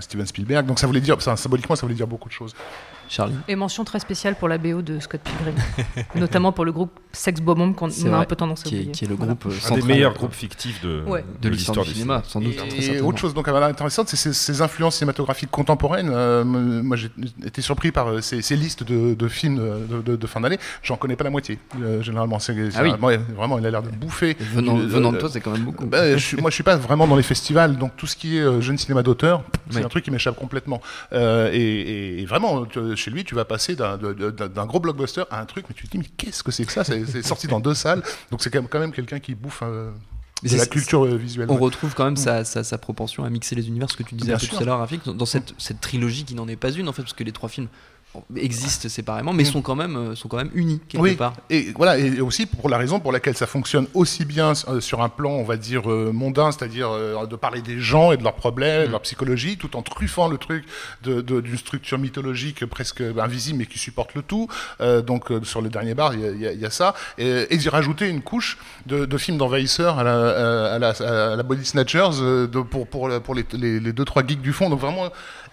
Steven 0.00 0.26
Spielberg. 0.26 0.66
Donc 0.66 0.78
ça 0.78 0.86
voulait 0.86 1.00
dire, 1.00 1.20
symboliquement, 1.20 1.76
ça 1.76 1.82
voulait 1.82 1.94
dire 1.94 2.06
beaucoup 2.06 2.28
de 2.28 2.34
choses. 2.34 2.54
Charlie 3.08 3.34
Et 3.48 3.56
mention 3.56 3.84
très 3.84 4.00
spéciale 4.00 4.34
pour 4.36 4.48
la 4.48 4.58
BO 4.58 4.82
de 4.82 4.98
Scott 5.00 5.20
Pilgrim, 5.22 5.54
notamment 6.14 6.52
pour 6.52 6.64
le 6.64 6.72
groupe 6.72 6.90
Sex 7.12 7.40
Bomb 7.40 7.74
qu'on 7.74 7.88
a 7.88 8.16
un 8.16 8.24
peu 8.24 8.36
tendance 8.36 8.60
à 8.60 8.64
qui 8.64 8.74
est, 8.76 8.78
oublier. 8.78 8.92
qui 8.92 9.04
est 9.04 9.08
le 9.08 9.14
Voilà. 9.14 9.34
groupe 9.34 9.52
euh, 9.52 9.72
Un 9.72 9.76
des 9.76 9.82
meilleurs 9.82 10.14
groupes 10.14 10.32
fictifs 10.32 10.82
de, 10.82 11.02
Ouais. 11.06 11.24
de 11.40 11.48
l'histoire 11.48 11.84
du 11.86 11.92
cinéma, 11.92 12.22
sans 12.26 12.40
doute. 12.40 12.54
Et 12.76 12.82
certainement. 12.82 13.08
autre 13.08 13.18
chose 13.18 13.34
donc 13.34 13.46
intéressante, 13.48 14.08
c'est 14.08 14.16
ces, 14.16 14.32
ces 14.32 14.62
influences 14.62 14.96
cinématographiques 14.96 15.50
contemporaines. 15.50 16.10
Euh, 16.12 16.44
moi, 16.44 16.96
j'ai 16.96 17.10
été 17.44 17.62
surpris 17.62 17.92
par 17.92 18.08
euh, 18.08 18.20
ces, 18.20 18.42
ces 18.42 18.56
listes 18.56 18.82
de, 18.82 19.14
de 19.14 19.28
films 19.28 19.58
euh, 19.60 19.86
de, 19.86 20.02
de- 20.02 20.16
de 20.16 20.26
fin 20.26 20.40
d'année. 20.40 20.58
J'en 20.82 20.96
connais 20.96 21.16
pas 21.16 21.24
la 21.24 21.30
moitié. 21.30 21.58
euh, 21.80 22.02
généralement, 22.02 22.38
c'est 22.38 22.52
Ah 22.74 22.82
oui. 22.82 22.90
vraiment, 22.90 23.10
vraiment, 23.36 23.58
il 23.58 23.66
a 23.66 23.70
l'air 23.70 23.82
de 23.82 23.90
bouffer. 23.90 24.36
Venant, 24.40 24.74
venant 24.76 25.12
de 25.12 25.18
toi, 25.18 25.28
c'est 25.30 25.40
quand 25.40 25.50
même 25.52 25.62
beaucoup. 25.64 25.86
bah, 25.86 26.16
je 26.16 26.36
moi, 26.36 26.50
je 26.50 26.54
suis 26.54 26.64
pas 26.64 26.76
vraiment 26.76 27.06
dans 27.06 27.16
les 27.16 27.22
festivals, 27.22 27.76
donc 27.78 27.96
tout 27.96 28.06
ce 28.06 28.16
qui 28.16 28.38
est 28.38 28.60
jeune 28.60 28.78
cinéma 28.78 29.02
d'auteur, 29.02 29.42
c'est 29.70 29.78
Oui. 29.78 29.84
un 29.84 29.88
truc 29.88 30.04
qui 30.04 30.10
m'échappe 30.10 30.36
complètement. 30.36 30.80
Euh, 31.12 31.50
et, 31.52 31.58
et- 31.58 32.22
et 32.22 32.24
vraiment, 32.26 32.64
tu- 32.64 32.96
chez 33.04 33.10
lui, 33.10 33.24
tu 33.24 33.34
vas 33.34 33.44
passer 33.44 33.76
d'un 33.76 34.66
gros 34.66 34.80
blockbuster 34.80 35.24
à 35.30 35.40
un 35.40 35.46
truc, 35.46 35.66
mais 35.68 35.74
tu 35.74 35.86
te 35.86 35.92
dis, 35.92 35.98
mais 35.98 36.10
qu'est-ce 36.16 36.42
que 36.42 36.50
c'est 36.50 36.64
que 36.64 36.72
ça? 36.72 36.84
C'est 36.84 37.22
sorti 37.22 37.46
dans 37.46 37.60
deux 37.60 37.74
salles, 37.74 38.02
donc 38.30 38.42
c'est 38.42 38.50
quand 38.50 38.60
même, 38.60 38.68
quand 38.68 38.78
même 38.80 38.92
quelqu'un 38.92 39.20
qui 39.20 39.34
bouffe 39.34 39.60
euh, 39.62 39.90
de 40.42 40.56
la 40.56 40.66
culture 40.66 41.04
euh, 41.04 41.16
visuelle. 41.16 41.46
On 41.50 41.54
ouais. 41.54 41.60
retrouve 41.60 41.94
quand 41.94 42.04
même 42.04 42.16
sa, 42.16 42.44
sa, 42.44 42.64
sa 42.64 42.78
propension 42.78 43.24
à 43.24 43.30
mixer 43.30 43.54
les 43.54 43.68
univers, 43.68 43.90
ce 43.90 43.96
que 43.96 44.02
tu 44.02 44.14
disais 44.14 44.32
un 44.32 44.38
peu 44.38 44.46
tout 44.46 44.56
à 44.56 44.64
l'heure, 44.64 44.78
Rafik, 44.78 45.04
dans- 45.04 45.14
dans 45.14 45.26
cette, 45.26 45.54
cette 45.58 45.80
trilogie 45.80 46.24
qui 46.24 46.34
n'en 46.34 46.48
est 46.48 46.56
pas 46.56 46.70
une 46.70 46.88
en 46.88 46.92
fait, 46.92 47.02
parce 47.02 47.14
que 47.14 47.24
les 47.24 47.32
trois 47.32 47.48
films 47.48 47.68
existent 48.36 48.88
séparément, 48.88 49.32
mais 49.32 49.42
Mm. 49.44 49.46
sont, 49.46 49.62
quand 49.62 49.74
même, 49.76 49.96
euh, 49.96 50.14
sont 50.14 50.28
quand 50.28 50.36
même 50.36 50.50
unis 50.54 50.80
quelque 50.88 51.02
Oui, 51.02 51.14
part. 51.14 51.34
et 51.50 51.72
voilà, 51.76 51.98
et 51.98 52.20
aussi 52.20 52.46
pour 52.46 52.68
la 52.68 52.78
raison 52.78 53.00
pour 53.00 53.12
laquelle 53.12 53.36
ça 53.36 53.46
fonctionne 53.46 53.86
aussi 53.94 54.24
bien 54.24 54.52
euh, 54.68 54.80
sur 54.80 55.02
un 55.02 55.08
plan, 55.08 55.30
on 55.32 55.44
va 55.44 55.56
dire, 55.56 55.90
euh, 55.90 56.12
mondain, 56.12 56.50
c'est-à-dire 56.52 56.88
de 57.28 57.36
parler 57.36 57.60
des 57.62 57.78
gens 57.80 58.12
et 58.12 58.16
de 58.16 58.22
leurs 58.22 58.34
problèmes, 58.34 58.86
de 58.86 58.90
leur 58.92 59.00
psychologie, 59.02 59.56
tout 59.56 59.76
en 59.76 59.82
truffant 59.82 60.28
le 60.28 60.38
truc 60.38 60.64
d'une 61.02 61.56
structure 61.58 61.98
mythologique 61.98 62.64
presque 62.66 63.02
invisible, 63.18 63.58
mais 63.58 63.66
qui 63.66 63.78
supporte 63.78 64.14
le 64.14 64.22
tout. 64.22 64.48
Euh, 64.80 65.02
donc 65.02 65.30
sur 65.42 65.60
le 65.60 65.68
dernier 65.68 65.94
bar, 65.94 66.14
il 66.14 66.20
y 66.40 66.46
a- 66.46 66.52
y, 66.52 66.64
y 66.64 66.70
ça. 66.70 66.94
Et, 67.18 67.46
et 67.52 67.56
d'y 67.56 67.68
rajouter 67.68 68.08
une 68.08 68.22
couche 68.22 68.58
de, 68.86 69.04
de 69.04 69.18
films 69.18 69.38
d'envahisseurs 69.38 69.98
à 69.98 70.04
la, 70.04 70.74
à 70.74 70.78
la, 70.78 70.88
à 71.32 71.36
la 71.36 71.42
Body 71.42 71.64
Snatchers 71.64 72.10
de, 72.20 72.60
pour, 72.62 72.86
pour, 72.86 73.08
pour 73.22 73.34
les, 73.34 73.44
les, 73.52 73.80
les 73.80 73.92
deux, 73.92 74.04
trois 74.04 74.26
geeks 74.26 74.40
du 74.40 74.52
fond. 74.52 74.70
Donc 74.70 74.80
vraiment, 74.80 75.08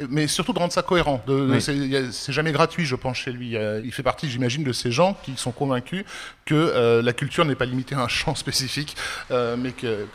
mais 0.10 0.28
surtout 0.28 0.54
de 0.54 0.60
rendre 0.60 0.74
ça 0.74 0.82
cohérent. 0.82 1.22
Oui. 1.28 1.62
c'est- 1.62 2.12
C'est 2.12 2.32
gratuit, 2.52 2.86
je 2.86 2.96
pense, 2.96 3.18
chez 3.18 3.32
lui. 3.32 3.56
A- 3.58 3.80
Il 3.80 3.92
fait 3.92 4.04
partie, 4.04 4.30
j'imagine, 4.30 4.64
de 4.64 4.74
ces 4.74 4.92
gens 4.92 5.18
qui 5.24 5.34
sont 5.38 5.52
convaincus 5.52 6.04
que 6.46 6.56
euh, 6.56 7.02
la 7.02 7.14
culture 7.14 7.46
n'est 7.46 7.56
pas 7.56 7.66
limitée 7.66 7.96
à 7.96 8.02
un 8.02 8.08
champ 8.08 8.36
spécifique, 8.46 8.96
euh, 9.32 9.56
mais 9.58 9.72
que 9.72 10.08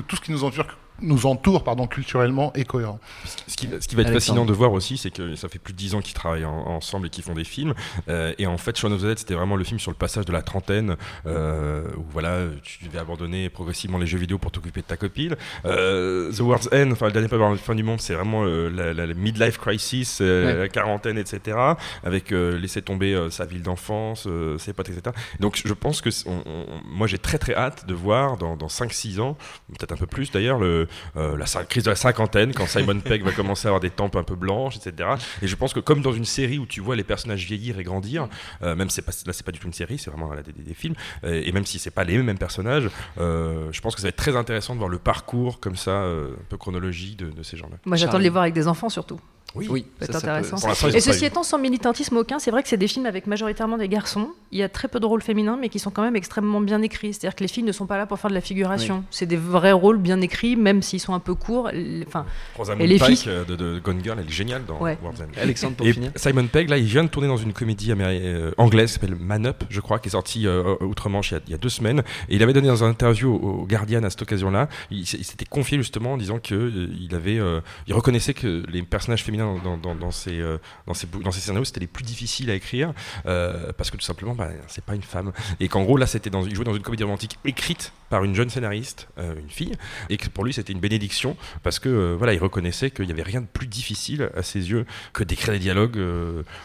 tout 0.00 0.16
ce 0.16 0.20
qui 0.20 0.32
nous 0.32 0.44
entoure, 0.44 0.66
nous 1.00 1.26
entoure 1.26 1.64
pardon, 1.64 1.86
culturellement 1.86 2.52
est 2.54 2.64
cohérent. 2.64 3.00
Ce 3.46 3.56
qui, 3.56 3.68
ce 3.80 3.88
qui 3.88 3.94
va 3.96 4.02
être 4.02 4.08
Alexandre. 4.08 4.12
fascinant 4.14 4.44
de 4.44 4.52
voir 4.52 4.72
aussi, 4.72 4.96
c'est 4.96 5.10
que 5.10 5.34
ça 5.34 5.48
fait 5.48 5.58
plus 5.58 5.72
de 5.72 5.78
10 5.78 5.94
ans 5.94 6.00
qu'ils 6.00 6.14
travaillent 6.14 6.44
en- 6.44 6.66
ensemble 6.68 7.06
et 7.08 7.10
qu'ils 7.10 7.24
font 7.24 7.34
des 7.34 7.44
films. 7.44 7.74
Euh, 8.08 8.32
et 8.38 8.46
en 8.46 8.56
fait, 8.58 8.76
Shaun 8.76 8.92
of 8.92 9.00
the 9.02 9.06
Dead, 9.06 9.18
c'était 9.18 9.34
vraiment 9.34 9.56
le 9.56 9.64
film 9.64 9.78
sur 9.80 9.90
le 9.90 9.96
passage 9.96 10.24
de 10.24 10.32
la 10.32 10.42
trentaine, 10.42 10.96
euh, 11.26 11.84
où 11.96 12.04
voilà, 12.10 12.42
tu 12.62 12.84
devais 12.84 12.98
abandonner 12.98 13.48
progressivement 13.48 13.98
les 13.98 14.06
jeux 14.06 14.18
vidéo 14.18 14.38
pour 14.38 14.50
t'occuper 14.52 14.80
de 14.82 14.86
ta 14.86 14.96
copine. 14.96 15.36
Euh, 15.64 16.32
the 16.32 16.40
World's 16.40 16.68
End, 16.72 16.90
enfin 16.92 17.06
le 17.06 17.12
dernier 17.12 17.28
pas 17.28 17.36
la 17.38 17.56
fin 17.56 17.74
du 17.74 17.82
monde, 17.82 18.00
c'est 18.00 18.14
vraiment 18.14 18.44
euh, 18.44 18.68
la, 18.70 18.92
la- 18.94 19.06
la 19.06 19.14
midlife 19.14 19.58
crisis, 19.58 20.18
euh, 20.20 20.44
Ouais. 20.46 20.58
la 20.60 20.68
quarantaine, 20.68 21.18
etc. 21.18 21.56
Avec 22.02 22.32
euh, 22.32 22.58
laisser 22.58 22.82
tomber 22.82 23.14
euh, 23.14 23.30
sa 23.30 23.44
ville 23.46 23.62
d'enfance, 23.62 24.26
euh, 24.26 24.58
ses 24.58 24.72
potes, 24.72 24.88
etc. 24.90 25.14
Donc 25.40 25.60
je 25.64 25.72
pense 25.72 26.00
que 26.00 26.10
c'est- 26.10 26.28
on- 26.28 26.42
on- 26.46 26.66
moi 26.88 27.06
j'ai 27.06 27.18
très 27.18 27.38
très 27.38 27.54
hâte 27.54 27.86
de 27.86 27.94
voir 27.94 28.36
dans, 28.36 28.56
dans 28.56 28.68
5-6 28.68 29.20
ans, 29.20 29.36
peut-être 29.78 29.92
un 29.92 29.96
peu 29.96 30.06
plus 30.06 30.30
d'ailleurs, 30.30 30.58
le, 30.58 30.83
euh, 31.16 31.36
la 31.36 31.44
cin- 31.46 31.64
crise 31.66 31.84
de 31.84 31.90
la 31.90 31.96
cinquantaine, 31.96 32.52
quand 32.52 32.66
Simon 32.66 33.00
Pegg 33.00 33.22
va 33.22 33.32
commencer 33.32 33.66
à 33.66 33.70
avoir 33.70 33.80
des 33.80 33.90
tempes 33.90 34.16
un 34.16 34.24
peu 34.24 34.34
blanches, 34.36 34.76
etc. 34.76 35.10
Et 35.42 35.46
je 35.46 35.56
pense 35.56 35.72
que 35.72 35.80
comme 35.80 36.02
dans 36.02 36.12
une 36.12 36.24
série 36.24 36.58
où 36.58 36.66
tu 36.66 36.80
vois 36.80 36.96
les 36.96 37.04
personnages 37.04 37.44
vieillir 37.46 37.78
et 37.78 37.84
grandir, 37.84 38.28
euh, 38.62 38.74
même 38.76 38.90
c'est 38.90 39.02
pas, 39.02 39.12
là 39.26 39.32
c'est 39.32 39.44
pas 39.44 39.52
du 39.52 39.58
tout 39.58 39.66
une 39.66 39.72
série, 39.72 39.98
c'est 39.98 40.10
vraiment 40.10 40.30
des, 40.34 40.74
films, 40.74 40.94
euh, 41.24 41.42
et 41.44 41.52
même 41.52 41.66
si 41.66 41.78
c'est 41.78 41.90
pas 41.90 42.04
les 42.04 42.18
mêmes 42.18 42.38
personnages, 42.38 42.88
euh, 43.18 43.68
je 43.72 43.80
pense 43.80 43.94
que 43.94 44.00
ça 44.00 44.06
va 44.06 44.10
être 44.10 44.16
très 44.16 44.36
intéressant 44.36 44.74
de 44.74 44.78
voir 44.78 44.88
le 44.90 44.98
parcours 44.98 45.60
comme 45.60 45.76
ça, 45.76 45.90
euh, 45.90 46.32
un 46.32 46.44
peu 46.48 46.56
chronologique 46.56 47.18
de, 47.18 47.30
de 47.30 47.42
ces 47.42 47.56
gens-là. 47.56 47.76
Moi, 47.84 47.96
j'attends 47.96 48.18
de 48.18 48.22
les 48.22 48.28
voir 48.30 48.42
avec 48.42 48.54
des 48.54 48.68
enfants 48.68 48.88
surtout. 48.88 49.20
Oui, 49.54 49.86
C'est 50.00 50.06
ça 50.06 50.20
peut- 50.20 50.26
intéressant. 50.28 50.88
Et 50.88 51.00
ceci 51.00 51.24
étant, 51.24 51.42
sans 51.42 51.58
militantisme 51.58 52.16
aucun, 52.16 52.38
c'est 52.38 52.50
vrai 52.50 52.62
que 52.62 52.68
c'est 52.68 52.76
des 52.76 52.88
films 52.88 53.06
avec 53.06 53.26
majoritairement 53.26 53.78
des 53.78 53.88
garçons. 53.88 54.30
Il 54.52 54.58
y 54.58 54.62
a 54.62 54.68
très 54.68 54.88
peu 54.88 54.98
de 55.00 55.06
rôles 55.06 55.22
féminins, 55.22 55.56
mais 55.60 55.68
qui 55.68 55.78
sont 55.78 55.90
quand 55.90 56.02
même 56.02 56.16
extrêmement 56.16 56.60
bien 56.60 56.82
écrits. 56.82 57.14
C'est-à-dire 57.14 57.36
que 57.36 57.42
les 57.44 57.48
filles 57.48 57.62
ne 57.64 57.72
sont 57.72 57.86
pas 57.86 57.96
là 57.98 58.06
pour 58.06 58.18
faire 58.18 58.30
de 58.30 58.34
la 58.34 58.40
figuration. 58.40 59.04
C'est 59.10 59.26
des 59.26 59.36
vrais 59.36 59.72
rôles 59.72 59.98
bien 59.98 60.20
écrits, 60.20 60.56
même 60.56 60.82
s'ils 60.82 61.00
sont 61.00 61.14
un 61.14 61.20
peu 61.20 61.34
courts. 61.34 61.70
Enfin, 62.06 62.24
Rosamund 62.56 62.82
Et 62.82 62.86
les 62.86 62.98
Pike 62.98 63.18
filles 63.18 63.28
euh, 63.32 63.44
de, 63.44 63.56
de 63.56 63.78
Gone 63.78 64.00
Girl, 64.02 64.18
elle 64.20 64.26
est 64.26 64.30
géniale 64.30 64.64
dans 64.66 64.78
Ouais. 64.80 64.98
World's 65.02 65.20
End. 65.20 65.26
Alexandre, 65.40 65.76
pour 65.76 65.86
Et 65.86 65.92
finir. 65.92 66.10
Simon 66.16 66.46
Pegg, 66.46 66.68
là, 66.68 66.76
il 66.78 66.84
vient 66.84 67.04
de 67.04 67.08
tourner 67.08 67.28
dans 67.28 67.36
une 67.36 67.52
comédie 67.52 67.92
euh, 67.92 68.50
anglaise 68.58 68.88
qui 68.88 68.94
s'appelle 69.00 69.16
Man 69.16 69.46
Up, 69.46 69.64
je 69.70 69.80
crois, 69.80 69.98
qui 69.98 70.08
est 70.08 70.12
sortie 70.12 70.46
euh, 70.46 70.74
outre-Manche 70.80 71.30
il, 71.30 71.34
y 71.34 71.36
a- 71.36 71.40
il 71.46 71.50
y 71.52 71.54
a 71.54 71.58
deux 71.58 71.68
semaines. 71.68 72.00
Et 72.28 72.36
il 72.36 72.42
avait 72.42 72.52
donné 72.52 72.68
dans 72.68 72.82
une 72.82 72.90
interview 72.90 73.32
au, 73.34 73.62
au 73.62 73.66
Guardian 73.66 74.02
à 74.04 74.10
cette 74.10 74.22
occasion-là, 74.22 74.68
il, 74.90 75.06
s'était 75.06 75.44
confié 75.44 75.78
justement 75.78 76.12
en 76.14 76.16
disant 76.16 76.38
que 76.38 76.54
euh, 76.54 76.88
il 77.00 77.14
avait, 77.14 77.38
euh, 77.38 77.60
il 77.86 77.94
reconnaissait 77.94 78.34
que 78.34 78.62
les 78.68 78.82
personnages 78.82 79.22
féminins 79.24 79.43
euh, 79.44 80.58
dans 80.84 80.92
ces, 80.92 81.40
scénarios, 81.40 81.64
c'était 81.64 81.80
les 81.80 81.86
plus 81.86 82.04
difficiles 82.04 82.50
à 82.50 82.54
écrire 82.54 82.92
euh, 83.26 83.72
parce 83.76 83.90
que 83.90 83.96
tout 83.96 84.04
simplement, 84.04 84.34
bah, 84.34 84.48
c'est 84.68 84.84
pas 84.84 84.94
une 84.94 85.02
femme. 85.02 85.32
Et 85.60 85.68
qu'en 85.68 85.82
gros, 85.82 85.96
là, 85.96 86.06
c'était 86.06 86.30
dans, 86.30 86.44
il 86.44 86.54
jouait 86.54 86.64
dans 86.64 86.74
une 86.74 86.82
comédie 86.82 87.04
romantique 87.04 87.38
écrite 87.44 87.92
par 88.10 88.24
une 88.24 88.34
jeune 88.34 88.50
scénariste, 88.50 89.08
euh, 89.18 89.34
une 89.38 89.50
fille, 89.50 89.72
et 90.08 90.16
que 90.16 90.28
pour 90.28 90.44
lui, 90.44 90.52
c'était 90.52 90.72
une 90.72 90.80
bénédiction 90.80 91.36
parce 91.62 91.78
que 91.78 92.14
voilà, 92.14 92.34
il 92.34 92.38
reconnaissait 92.38 92.90
qu'il 92.90 93.06
n'y 93.06 93.12
avait 93.12 93.22
rien 93.22 93.40
de 93.40 93.46
plus 93.46 93.66
difficile 93.66 94.30
à 94.36 94.42
ses 94.42 94.70
yeux 94.70 94.86
que 95.12 95.24
d'écrire 95.24 95.52
des 95.54 95.60
dialogues 95.60 95.98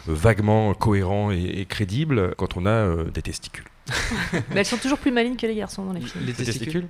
vaguement 0.06 0.74
cohérents 0.74 1.30
et, 1.30 1.66
crédibles 1.68 2.34
quand 2.36 2.56
on 2.56 2.66
a 2.66 3.04
des 3.04 3.22
testicules. 3.22 3.69
mais 4.32 4.60
elles 4.60 4.64
sont 4.66 4.76
toujours 4.76 4.98
plus 4.98 5.10
malignes 5.10 5.36
que 5.36 5.46
les 5.46 5.54
garçons 5.54 5.84
dans 5.84 5.92
les 5.92 6.00
films. 6.00 6.24
Les 6.26 6.32
testicules 6.32 6.86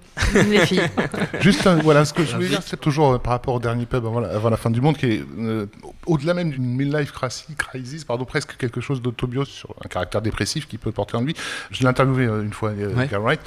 les 0.48 0.66
filles. 0.66 0.82
Juste, 1.40 1.66
un- 1.66 1.76
voilà, 1.76 2.04
ce 2.04 2.12
que 2.12 2.24
je 2.24 2.34
voulais 2.34 2.48
dire, 2.48 2.62
c'est 2.62 2.80
toujours 2.80 3.12
euh, 3.14 3.18
par 3.18 3.32
rapport 3.32 3.54
au 3.54 3.60
dernier 3.60 3.86
pub 3.86 4.04
avant 4.06 4.20
la, 4.20 4.28
avant 4.30 4.50
la 4.50 4.56
fin 4.56 4.70
du 4.70 4.80
monde, 4.80 4.96
qui 4.96 5.06
est 5.06 5.24
euh, 5.38 5.66
au-delà 6.06 6.34
même 6.34 6.50
d'une 6.50 6.64
midlife 6.64 7.12
crisis, 7.58 8.04
pardon, 8.04 8.24
presque 8.24 8.56
quelque 8.56 8.80
chose 8.80 9.02
d'autobio 9.02 9.44
sur 9.44 9.74
un 9.84 9.88
caractère 9.88 10.22
dépressif 10.22 10.66
qui 10.68 10.78
peut 10.78 10.92
porter 10.92 11.16
en 11.16 11.22
lui. 11.22 11.34
Je 11.70 11.80
l'ai 11.80 11.86
interviewé 11.88 12.26
euh, 12.26 12.42
une 12.42 12.52
fois, 12.52 12.70
euh, 12.70 12.94
Ouais. 12.94 13.08
Wright, 13.12 13.40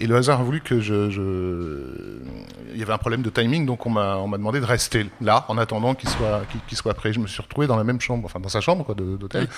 et 0.00 0.06
le 0.06 0.16
hasard 0.16 0.40
a 0.40 0.44
voulu 0.44 0.60
que 0.60 0.80
je, 0.80 1.10
y 2.80 2.82
avait 2.82 2.92
un 2.92 2.98
problème 2.98 3.22
de 3.22 3.30
timing, 3.30 3.66
donc 3.66 3.86
on 3.86 3.90
m'a 3.90 4.16
on 4.16 4.28
m'a 4.28 4.38
demandé 4.38 4.60
de 4.60 4.64
rester 4.64 5.06
là 5.20 5.44
en 5.48 5.58
attendant 5.58 5.94
qu'il 5.94 6.08
soit 6.08 6.42
qu'il 6.50 6.60
qu'il 6.62 6.76
soit 6.76 6.94
prêt. 6.94 7.12
Je 7.12 7.20
me 7.20 7.26
suis 7.26 7.42
retrouvé 7.42 7.66
dans 7.66 7.76
la 7.76 7.84
même 7.84 8.00
chambre, 8.00 8.24
enfin 8.24 8.40
dans 8.40 8.48
sa 8.48 8.60
chambre 8.60 8.94
d'hôtel. 8.94 9.48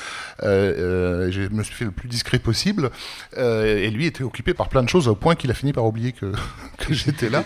Euh, 0.42 1.26
euh, 1.26 1.30
je 1.30 1.42
me 1.42 1.62
suis 1.62 1.74
fait 1.74 1.84
le 1.84 1.90
plus 1.90 2.08
discret 2.08 2.38
possible, 2.38 2.90
euh, 3.36 3.78
et 3.78 3.90
lui 3.90 4.06
était 4.06 4.24
occupé 4.24 4.54
par 4.54 4.68
plein 4.68 4.82
de 4.82 4.88
choses 4.88 5.08
au 5.08 5.14
point 5.14 5.34
qu'il 5.34 5.50
a 5.50 5.54
fini 5.54 5.72
par 5.72 5.84
oublier 5.84 6.12
que, 6.12 6.32
que 6.78 6.92
j'étais 6.94 7.30
là. 7.30 7.44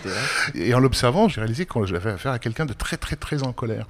Et 0.55 0.73
en 0.73 0.79
l'observant, 0.79 1.27
j'ai 1.27 1.41
réalisé 1.41 1.65
que 1.65 1.85
j'avais 1.85 2.11
affaire 2.11 2.31
à 2.31 2.39
quelqu'un 2.39 2.65
de 2.65 2.73
très 2.73 2.97
très 2.97 3.15
très 3.15 3.43
en 3.43 3.53
colère. 3.53 3.87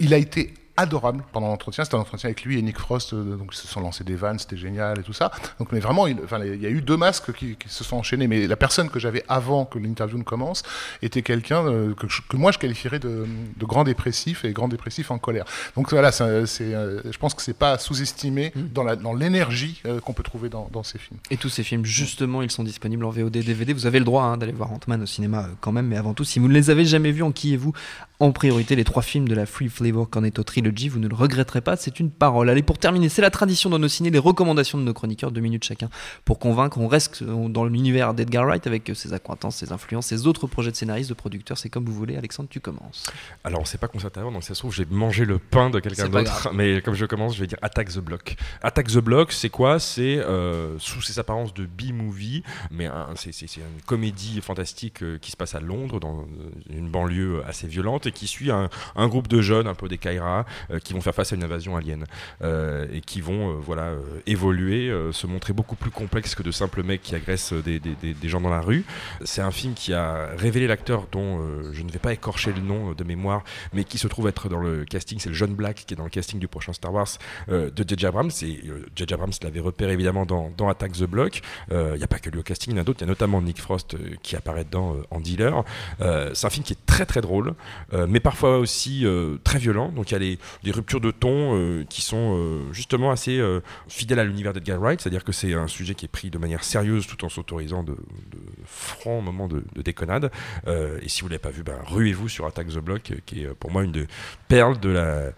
Il 0.00 0.14
a 0.14 0.18
été 0.18 0.54
adorable 0.80 1.22
pendant 1.32 1.48
l'entretien. 1.48 1.84
C'était 1.84 1.96
un 1.96 2.00
entretien 2.00 2.28
avec 2.28 2.42
lui 2.44 2.58
et 2.58 2.62
Nick 2.62 2.78
Frost, 2.78 3.12
euh, 3.12 3.36
donc 3.36 3.50
ils 3.52 3.56
se 3.56 3.68
sont 3.68 3.80
lancés 3.80 4.04
des 4.04 4.16
vannes, 4.16 4.38
c'était 4.38 4.56
génial 4.56 5.00
et 5.00 5.02
tout 5.02 5.12
ça. 5.12 5.30
Donc, 5.58 5.72
mais 5.72 5.80
vraiment, 5.80 6.06
il, 6.06 6.18
enfin, 6.24 6.38
il 6.44 6.60
y 6.60 6.66
a 6.66 6.70
eu 6.70 6.80
deux 6.80 6.96
masques 6.96 7.32
qui, 7.32 7.56
qui 7.56 7.68
se 7.68 7.84
sont 7.84 7.96
enchaînés. 7.96 8.26
Mais 8.26 8.46
la 8.46 8.56
personne 8.56 8.90
que 8.90 8.98
j'avais 8.98 9.24
avant 9.28 9.64
que 9.64 9.78
l'interview 9.78 10.18
ne 10.18 10.22
commence 10.22 10.62
était 11.02 11.22
quelqu'un 11.22 11.66
euh, 11.66 11.94
que, 11.94 12.36
moi 12.36 12.52
je 12.52 12.58
qualifierais 12.58 12.98
de, 12.98 13.26
de 13.56 13.64
grand 13.64 13.84
dépressif 13.84 14.44
et 14.44 14.52
grand 14.52 14.68
dépressif 14.68 15.10
en 15.10 15.18
colère. 15.18 15.44
Donc 15.76 15.90
voilà, 15.90 16.12
c'est, 16.12 16.24
euh, 16.24 17.00
je 17.10 17.18
pense 17.18 17.34
que 17.34 17.42
c'est 17.42 17.56
pas 17.56 17.78
sous-estimé 17.78 18.52
dans, 18.56 18.82
la, 18.82 18.96
dans 18.96 19.12
l'énergie 19.12 19.82
qu'on 20.04 20.12
peut 20.12 20.22
trouver 20.22 20.48
dans, 20.48 20.68
dans 20.72 20.82
ces 20.82 20.98
films. 20.98 21.20
Et 21.30 21.36
tous 21.36 21.48
ces 21.48 21.62
films, 21.62 21.84
justement, 21.84 22.42
ils 22.42 22.50
sont 22.50 22.64
disponibles 22.64 23.04
en 23.04 23.10
VOD, 23.10 23.32
DVD. 23.32 23.72
Vous 23.72 23.86
avez 23.86 23.98
le 23.98 24.04
droit 24.04 24.24
hein, 24.24 24.36
d'aller 24.36 24.52
voir 24.52 24.72
Ant-Man 24.72 25.02
au 25.02 25.06
cinéma 25.06 25.48
quand 25.60 25.72
même, 25.72 25.86
mais 25.86 25.96
avant 25.96 26.14
tout, 26.14 26.24
si 26.24 26.38
vous 26.38 26.48
ne 26.48 26.54
les 26.54 26.70
avez 26.70 26.84
jamais 26.84 27.12
vus, 27.12 27.22
enquillez-vous 27.22 27.72
en 28.20 28.32
priorité 28.32 28.76
les 28.76 28.84
trois 28.84 29.02
films 29.02 29.26
de 29.26 29.34
la 29.34 29.46
Free 29.46 29.70
Flavor 29.70 30.08
Cornetto 30.08 30.42
Trilogy. 30.42 30.90
Vous 30.90 30.98
ne 30.98 31.08
le 31.08 31.14
regretterez 31.14 31.62
pas, 31.62 31.76
c'est 31.76 31.98
une 32.00 32.10
parole. 32.10 32.50
Allez, 32.50 32.62
pour 32.62 32.76
terminer, 32.76 33.08
c'est 33.08 33.22
la 33.22 33.30
tradition 33.30 33.70
dans 33.70 33.78
nos 33.78 33.88
ciné, 33.88 34.10
les 34.10 34.18
recommandations 34.18 34.76
de 34.76 34.82
nos 34.82 34.92
chroniqueurs, 34.92 35.32
deux 35.32 35.40
minutes 35.40 35.64
chacun, 35.64 35.88
pour 36.26 36.38
convaincre. 36.38 36.78
On 36.78 36.86
reste 36.86 37.22
euh, 37.22 37.48
dans 37.48 37.64
l'univers 37.64 38.12
d'Edgar 38.12 38.44
Wright 38.44 38.66
avec 38.66 38.90
euh, 38.90 38.94
ses 38.94 39.14
acquaintances, 39.14 39.56
ses 39.56 39.72
influences, 39.72 40.06
ses 40.06 40.26
autres 40.26 40.46
projets 40.46 40.70
de 40.70 40.76
scénaristes, 40.76 41.08
de 41.08 41.14
producteurs. 41.14 41.56
C'est 41.56 41.70
comme 41.70 41.86
vous 41.86 41.94
voulez. 41.94 42.16
Alexandre, 42.16 42.50
tu 42.50 42.60
commences. 42.60 43.10
Alors, 43.42 43.62
on 43.62 43.64
s'est 43.64 43.78
pas 43.78 43.88
concerté 43.88 44.20
avant, 44.20 44.32
donc 44.32 44.44
ça 44.44 44.54
se 44.54 44.60
trouve, 44.60 44.74
j'ai 44.74 44.84
mangé 44.90 45.24
le 45.24 45.38
pain 45.38 45.70
de 45.70 45.80
quelqu'un 45.80 46.10
pas 46.10 46.22
d'autre. 46.22 46.50
Mais 46.52 46.82
comme 46.82 46.94
je 46.94 47.06
commence, 47.06 47.36
je 47.36 47.40
vais 47.40 47.46
dire 47.46 47.58
Attack 47.62 47.88
the 47.88 48.00
Block. 48.00 48.36
Attack 48.62 48.88
the 48.88 48.98
Block, 48.98 49.32
c'est 49.32 49.48
quoi? 49.48 49.78
C'est 49.78 50.18
euh, 50.18 50.78
sous 50.78 51.00
ses 51.00 51.18
apparences 51.18 51.54
de 51.54 51.64
B-movie, 51.64 52.42
mais 52.70 52.90
c'est 53.14 53.56
une 53.56 53.82
comédie 53.86 54.42
fantastique 54.42 55.02
qui 55.20 55.30
se 55.30 55.38
passe 55.38 55.54
à 55.54 55.60
Londres, 55.60 56.00
dans 56.00 56.26
une 56.68 56.90
banlieue 56.90 57.42
assez 57.46 57.66
violente, 57.66 58.09
qui 58.12 58.26
suit 58.26 58.50
un, 58.50 58.68
groupe 59.08 59.28
de 59.28 59.40
jeunes, 59.40 59.66
un 59.66 59.74
peu 59.74 59.88
des 59.88 59.98
Kaira, 59.98 60.46
euh, 60.70 60.78
qui 60.78 60.92
vont 60.92 61.00
faire 61.00 61.14
face 61.14 61.32
à 61.32 61.36
une 61.36 61.44
invasion 61.44 61.76
alien 61.76 62.04
euh, 62.42 62.86
et 62.92 63.00
qui 63.00 63.20
vont 63.20 63.50
euh, 63.50 63.54
voilà 63.60 63.92
évoluer, 64.26 64.92
se 65.12 65.26
montrer 65.26 65.52
beaucoup 65.52 65.76
plus 65.76 65.90
complexes 65.90 66.34
que 66.34 66.42
de 66.42 66.50
simples 66.50 66.82
mecs 66.82 67.02
qui 67.02 67.14
agressent 67.14 67.52
des, 67.52 67.80
gens 68.24 68.40
dans 68.40 68.50
la 68.50 68.60
rue. 68.60 68.84
C'est 69.24 69.40
un 69.40 69.50
film 69.50 69.74
qui 69.74 69.92
a 69.92 70.30
révélé 70.36 70.66
l'acteur 70.66 71.06
dont 71.10 71.40
je 71.72 71.82
ne 71.82 71.90
vais 71.90 71.98
pas 71.98 72.12
écorcher 72.12 72.52
le 72.52 72.60
nom 72.60 72.92
de 72.92 73.04
mémoire, 73.04 73.42
mais 73.72 73.84
qui 73.84 73.98
se 73.98 74.06
trouve 74.08 74.28
être 74.28 74.48
dans 74.48 74.60
le 74.60 74.84
casting. 74.84 75.18
C'est 75.18 75.28
le 75.28 75.34
jeune 75.34 75.54
Black 75.54 75.84
qui 75.86 75.94
est 75.94 75.96
dans 75.96 76.04
le 76.04 76.10
casting 76.10 76.38
du 76.38 76.48
prochain 76.48 76.72
Star 76.72 76.92
Wars 76.92 77.08
de 77.48 77.84
J.J. 77.86 78.06
Abrams. 78.06 78.30
Et 78.42 78.60
euh. 78.68 79.14
Abrams 79.14 79.32
l'avait 79.42 79.60
repéré 79.60 79.92
évidemment 79.92 80.26
dans, 80.26 80.52
dans 80.56 80.68
Attack 80.68 80.92
the 80.92 81.04
Block. 81.04 81.40
Il 81.70 81.96
n'y 81.96 82.04
a 82.04 82.08
pas 82.08 82.18
que 82.18 82.30
lui 82.30 82.38
au 82.38 82.42
casting, 82.42 82.72
il 82.72 82.76
y 82.76 82.78
en 82.78 82.82
a 82.82 82.84
d'autres. 82.84 83.00
Il 83.00 83.04
y 83.04 83.08
a 83.08 83.08
notamment 83.08 83.42
Nick 83.42 83.60
Frost 83.60 83.96
qui 84.22 84.36
apparaît 84.36 84.64
dedans 84.64 84.96
en 85.10 85.20
dealer. 85.20 85.64
C'est 85.98 86.46
un 86.46 86.50
film 86.50 86.64
qui 86.64 86.74
est 86.74 86.86
très 86.86 87.06
très 87.06 87.20
drôle, 87.20 87.54
euh, 88.00 88.06
mais 88.08 88.20
parfois 88.20 88.58
aussi 88.58 89.04
euh, 89.06 89.36
très 89.44 89.58
violent. 89.58 89.90
Donc 89.90 90.10
il 90.10 90.14
y 90.14 90.16
a 90.16 90.20
des, 90.20 90.38
des 90.62 90.70
ruptures 90.70 91.00
de 91.00 91.10
ton 91.10 91.56
euh, 91.56 91.84
qui 91.88 92.02
sont 92.02 92.36
euh, 92.36 92.72
justement 92.72 93.10
assez 93.10 93.38
euh, 93.38 93.60
fidèles 93.88 94.18
à 94.18 94.24
l'univers 94.24 94.52
d'Edgar 94.52 94.78
Wright, 94.80 95.00
c'est-à-dire 95.00 95.24
que 95.24 95.32
c'est 95.32 95.54
un 95.54 95.66
sujet 95.68 95.94
qui 95.94 96.04
est 96.06 96.08
pris 96.08 96.30
de 96.30 96.38
manière 96.38 96.64
sérieuse 96.64 97.06
tout 97.06 97.24
en 97.24 97.28
s'autorisant 97.28 97.82
de, 97.82 97.92
de 97.92 98.38
francs 98.64 99.22
moments 99.22 99.48
de, 99.48 99.62
de 99.74 99.82
déconnade. 99.82 100.30
Euh, 100.66 100.98
et 101.02 101.08
si 101.08 101.20
vous 101.22 101.26
ne 101.28 101.32
l'avez 101.32 101.42
pas 101.42 101.50
vu, 101.50 101.62
ben, 101.62 101.76
ruez-vous 101.86 102.28
sur 102.28 102.46
Attack 102.46 102.68
the 102.68 102.78
Block, 102.78 103.12
qui 103.26 103.42
est 103.42 103.48
pour 103.54 103.70
moi 103.70 103.84
une 103.84 103.92
des 103.92 104.06
perles 104.48 104.78
de 104.80 104.88
la, 104.90 105.00
euh, 105.00 105.32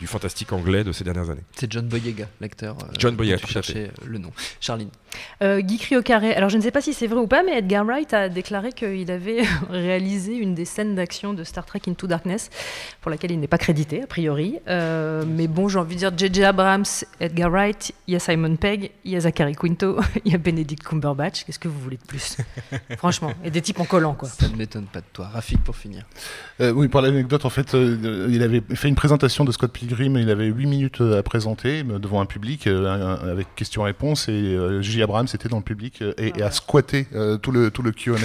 du 0.00 0.06
fantastique 0.06 0.52
anglais 0.52 0.84
de 0.84 0.92
ces 0.92 1.04
dernières 1.04 1.30
années. 1.30 1.42
C'est 1.56 1.70
John 1.72 1.86
Boyega, 1.86 2.28
l'acteur. 2.40 2.76
euh, 2.82 2.86
John 2.98 3.16
Boyega, 3.16 3.38
tu 3.38 3.46
cherchais 3.46 3.90
le 4.04 4.18
nom. 4.18 4.32
Charline. 4.60 4.90
Euh, 5.42 5.60
Guy 5.60 5.78
Cri 5.78 5.96
au 5.96 6.02
carré. 6.02 6.34
Alors 6.34 6.48
je 6.50 6.56
ne 6.56 6.62
sais 6.62 6.70
pas 6.72 6.80
si 6.80 6.92
c'est 6.92 7.06
vrai 7.06 7.20
ou 7.20 7.26
pas, 7.28 7.42
mais 7.44 7.58
Edgar 7.58 7.84
Wright 7.84 8.12
a 8.12 8.28
déclaré 8.28 8.72
qu'il 8.72 9.10
avait 9.10 9.42
réalisé 9.70 10.34
une 10.36 10.54
des 10.54 10.64
scènes 10.64 10.94
d'action 10.94 11.34
de 11.34 11.44
Star 11.44 11.64
Trek 11.66 11.80
Into 11.88 12.06
Darkness, 12.06 12.50
pour 13.00 13.10
laquelle 13.10 13.32
il 13.32 13.40
n'est 13.40 13.46
pas 13.46 13.58
crédité 13.58 14.02
a 14.02 14.06
priori. 14.06 14.58
Euh, 14.68 15.24
mais 15.26 15.48
bon, 15.48 15.68
j'ai 15.68 15.78
envie 15.78 15.94
de 15.94 16.00
dire 16.00 16.12
J.J. 16.16 16.44
Abrams, 16.44 16.84
Edgar 17.20 17.50
Wright, 17.50 17.92
il 18.06 18.14
y 18.14 18.16
a 18.16 18.20
Simon 18.20 18.56
Pegg, 18.56 18.90
il 19.04 19.12
y 19.12 19.16
a 19.16 19.20
Zachary 19.20 19.54
Quinto, 19.54 19.98
il 20.24 20.32
y 20.32 20.34
a 20.34 20.38
Benedict 20.38 20.82
Cumberbatch. 20.82 21.44
Qu'est-ce 21.44 21.58
que 21.58 21.68
vous 21.68 21.80
voulez 21.80 21.96
de 21.96 22.06
plus? 22.06 22.36
Franchement, 22.98 23.32
et 23.44 23.50
des 23.50 23.62
types 23.62 23.80
en 23.80 23.84
collant 23.84 24.14
quoi. 24.14 24.28
Ça 24.28 24.48
ne 24.48 24.56
m'étonne 24.56 24.86
pas 24.86 25.00
de 25.00 25.06
toi. 25.12 25.28
Rafik 25.32 25.62
pour 25.62 25.76
finir. 25.76 26.04
Euh, 26.60 26.72
oui, 26.72 26.88
pour 26.88 27.00
l'anecdote, 27.00 27.44
en 27.44 27.50
fait, 27.50 27.74
euh, 27.74 28.28
il 28.30 28.42
avait 28.42 28.62
fait 28.74 28.88
une 28.88 28.94
présentation 28.94 29.44
de 29.44 29.52
Scott 29.52 29.72
Pilgrim, 29.72 30.16
il 30.16 30.30
avait 30.30 30.46
8 30.46 30.66
minutes 30.66 31.00
à 31.00 31.22
présenter 31.22 31.82
devant 31.82 32.20
un 32.20 32.26
public 32.26 32.66
euh, 32.66 33.16
avec 33.30 33.54
questions-réponses 33.54 34.28
et 34.28 34.32
euh, 34.32 34.82
J. 34.82 35.02
Abrams 35.02 35.26
était 35.32 35.48
dans 35.48 35.58
le 35.58 35.62
public 35.62 36.02
et, 36.18 36.32
et 36.38 36.42
a 36.42 36.50
squatté 36.50 37.06
euh, 37.14 37.36
tout 37.36 37.50
le 37.50 37.70
tout 37.70 37.82
le 37.82 37.92
Q&A 37.92 38.16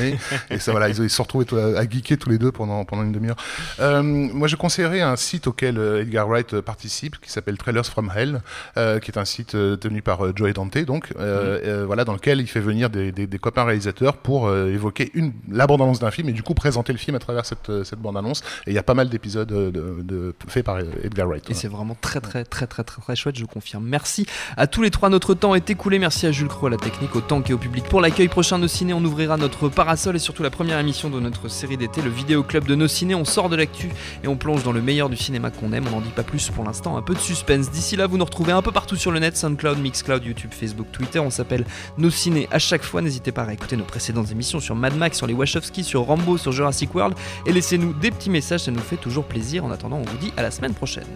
et 0.50 0.60
ça 0.60 0.72
voilà, 0.72 0.90
ils, 0.90 0.98
ils 1.00 1.10
se 1.10 1.16
sont 1.16 1.24
retrouvés 1.24 1.46
à 1.78 1.88
geeker 1.90 2.18
tous 2.18 2.30
les 2.30 2.38
deux 2.38 2.52
pendant 2.52 2.84
pendant 2.86 3.04
une 3.04 3.12
demi-heure. 3.12 3.38
Euh, 3.80 4.02
moi, 4.04 4.48
je 4.48 4.56
conseillerais 4.56 5.02
un 5.02 5.16
site 5.16 5.48
auquel 5.48 5.78
euh, 5.78 6.02
Edgar 6.02 6.28
Wright 6.28 6.54
euh, 6.54 6.62
participe 6.62 7.20
qui 7.22 7.32
s'appelle 7.32 7.58
Trailers 7.58 7.86
from 7.86 8.12
Hell, 8.16 8.42
euh, 8.78 9.00
qui 9.00 9.12
est 9.12 9.18
un 9.18 9.26
site 9.26 9.52
tenu 9.52 10.02
par 10.02 10.36
Joey 10.36 10.54
Dante, 10.54 10.78
donc 10.80 11.12
euh, 11.20 11.60
euh, 11.66 11.86
voilà, 11.86 12.06
dans 12.06 12.14
lequel 12.14 12.40
il 12.40 12.48
fait 12.48 12.60
venir 12.60 12.90
des, 12.90 13.12
des- 13.12 13.28
des 13.28 13.40
copains 13.40 13.64
réalisateurs 13.64 14.18
pour 14.18 14.54
évoquer 14.54 15.12
une 15.14 15.34
la 15.52 15.68
bande-annonce 15.68 16.00
d'un 16.00 16.12
film 16.12 16.30
et 16.30 16.34
du 16.34 16.44
coup 16.44 16.54
présenter 16.54 16.92
le 16.94 16.98
film 17.00 17.16
à 17.16 17.20
travers 17.20 17.46
cette, 17.46 17.84
cette 17.84 18.00
bande-annonce. 18.00 18.42
Et 18.68 18.72
il 18.72 18.74
y 18.74 18.78
a 18.78 18.84
pas 18.84 18.94
mal 18.94 19.10
d'épisodes 19.10 19.48
de, 19.48 19.70
de- 19.72 20.36
faits 20.48 20.66
par 20.66 20.80
Edgar 21.04 21.28
Wright. 21.28 21.50
Et 21.50 21.54
c'est 21.54 21.68
vraiment 21.68 21.96
très 22.00 22.20
très 22.22 22.44
très 22.46 22.68
très 22.68 22.84
très 22.84 23.02
très 23.02 23.16
chouette, 23.16 23.38
je 23.38 23.46
confirme. 23.46 23.86
Merci 23.86 24.26
à 24.58 24.68
tous 24.68 24.82
les 24.82 24.92
trois, 24.92 25.10
notre 25.10 25.34
temps 25.34 25.56
est 25.56 25.70
écoulé. 25.70 26.00
Merci 26.00 26.28
à 26.28 26.32
Jules 26.32 26.48
Croix, 26.48 26.70
à 26.70 26.72
la 26.72 26.78
technique, 26.78 27.16
au 27.16 27.22
tank 27.22 27.50
et 27.50 27.54
au 27.54 27.58
public 27.58 27.86
pour 27.86 28.02
l'accueil 28.02 28.28
prochain 28.28 28.58
de 28.58 28.64
nos 28.64 28.68
ciné. 28.68 28.94
On 28.94 29.04
ouvrira 29.04 29.38
notre 29.38 29.70
parasol 29.70 30.16
et 30.16 30.20
surtout 30.20 30.44
la 30.44 30.50
première 30.50 30.80
émission 30.80 31.10
de 31.10 31.20
notre 31.20 31.48
série 31.50 31.78
d'été, 31.78 32.02
le 32.02 32.10
vidéo 32.10 32.44
club 32.44 32.66
de 32.66 32.76
nos 32.76 32.88
ciné. 32.88 33.16
On 33.16 33.26
sort 33.30 33.50
de 33.50 33.56
l'actu 33.56 33.90
et 34.24 34.28
on 34.28 34.36
plonge 34.36 34.64
dans 34.64 34.72
le 34.72 34.82
meilleur 34.82 35.10
du 35.10 35.16
cinéma 35.16 35.52
qu'on 35.52 35.72
aime. 35.72 35.86
On 35.88 35.92
n'en 35.92 36.02
dit 36.02 36.10
pas 36.10 36.24
plus 36.24 36.50
pour 36.50 36.66
l'instant, 36.66 36.98
un 36.98 37.02
peu 37.02 37.14
de 37.14 37.20
suspense. 37.20 37.72
D'ici 37.72 37.96
là, 37.96 38.08
vous 38.08 38.18
nous 38.18 38.26
retrouvez 38.26 38.52
un 38.52 38.62
peu 38.62 38.72
partout 38.72 38.96
sur 38.96 39.12
le 39.12 39.20
net, 39.20 39.38
SoundCloud, 39.38 39.80
Mixcloud, 39.80 40.26
YouTube, 40.26 40.52
Facebook, 40.52 40.88
Twitter. 40.92 41.20
On 41.20 41.30
s'appelle 41.30 41.66
Nos 41.98 42.10
Ciné 42.10 42.48
à 42.52 42.60
chaque 42.60 42.84
fois. 42.84 43.02
N'hésitez 43.02 43.32
pas 43.32 43.44
à 43.44 43.54
écouter 43.54 43.78
nos 43.78 43.86
précédentes 43.86 44.32
émissions 44.32 44.60
sur 44.60 44.76
Mad 44.76 44.96
Max, 44.98 45.18
sur 45.18 45.28
les 45.28 45.34
Wachowski, 45.34 45.84
sur 45.84 46.02
Rambo, 46.02 46.38
sur 46.38 46.52
Jurassic 46.52 46.94
World 46.94 47.16
et 47.46 47.54
laissez-nous 47.54 47.94
des 47.94 48.12
petits 48.12 48.30
messages, 48.30 48.62
ça 48.62 48.72
nous 48.72 48.80
fait 48.80 48.98
toujours 48.98 49.26
plaisir. 49.26 49.66
En 49.66 49.72
attendant, 49.72 49.98
on 49.98 50.10
vous 50.10 50.18
dit 50.18 50.34
à 50.38 50.42
la 50.42 50.52
semaine 50.52 50.74
prochaine. 50.74 51.08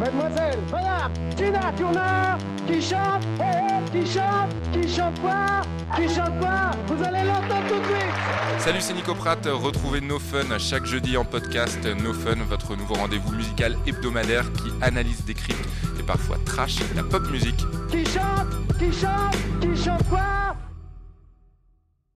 Mademoiselle, 0.00 0.58
madame, 0.72 1.12
Tina 1.36 1.72
Turner, 1.76 2.38
qui 2.66 2.80
chante, 2.80 3.22
eh, 3.38 3.90
qui 3.90 4.10
chante, 4.10 4.50
qui 4.72 4.88
chante 4.88 5.20
quoi, 5.20 5.60
qui 5.94 6.08
chante 6.08 6.40
quoi, 6.40 6.70
vous 6.86 7.04
allez 7.04 7.22
l'entendre 7.26 7.68
tout 7.68 7.78
de 7.80 7.84
suite. 7.84 8.60
Salut, 8.60 8.80
c'est 8.80 8.94
Nico 8.94 9.14
Pratt. 9.14 9.46
Retrouvez 9.46 10.00
No 10.00 10.18
Fun 10.18 10.58
chaque 10.58 10.86
jeudi 10.86 11.18
en 11.18 11.26
podcast. 11.26 11.84
No 12.02 12.14
Fun, 12.14 12.36
votre 12.48 12.76
nouveau 12.76 12.94
rendez-vous 12.94 13.32
musical 13.32 13.76
hebdomadaire 13.86 14.50
qui 14.54 14.70
analyse, 14.80 15.22
décrypte 15.26 15.68
et 15.98 16.02
parfois 16.02 16.38
trash 16.46 16.76
la 16.96 17.02
pop 17.02 17.30
musique. 17.30 17.62
Qui 17.90 18.06
chante, 18.06 18.48
qui 18.78 18.90
chante, 18.90 19.36
qui 19.60 19.84
chante 19.84 20.08
quoi 20.08 20.56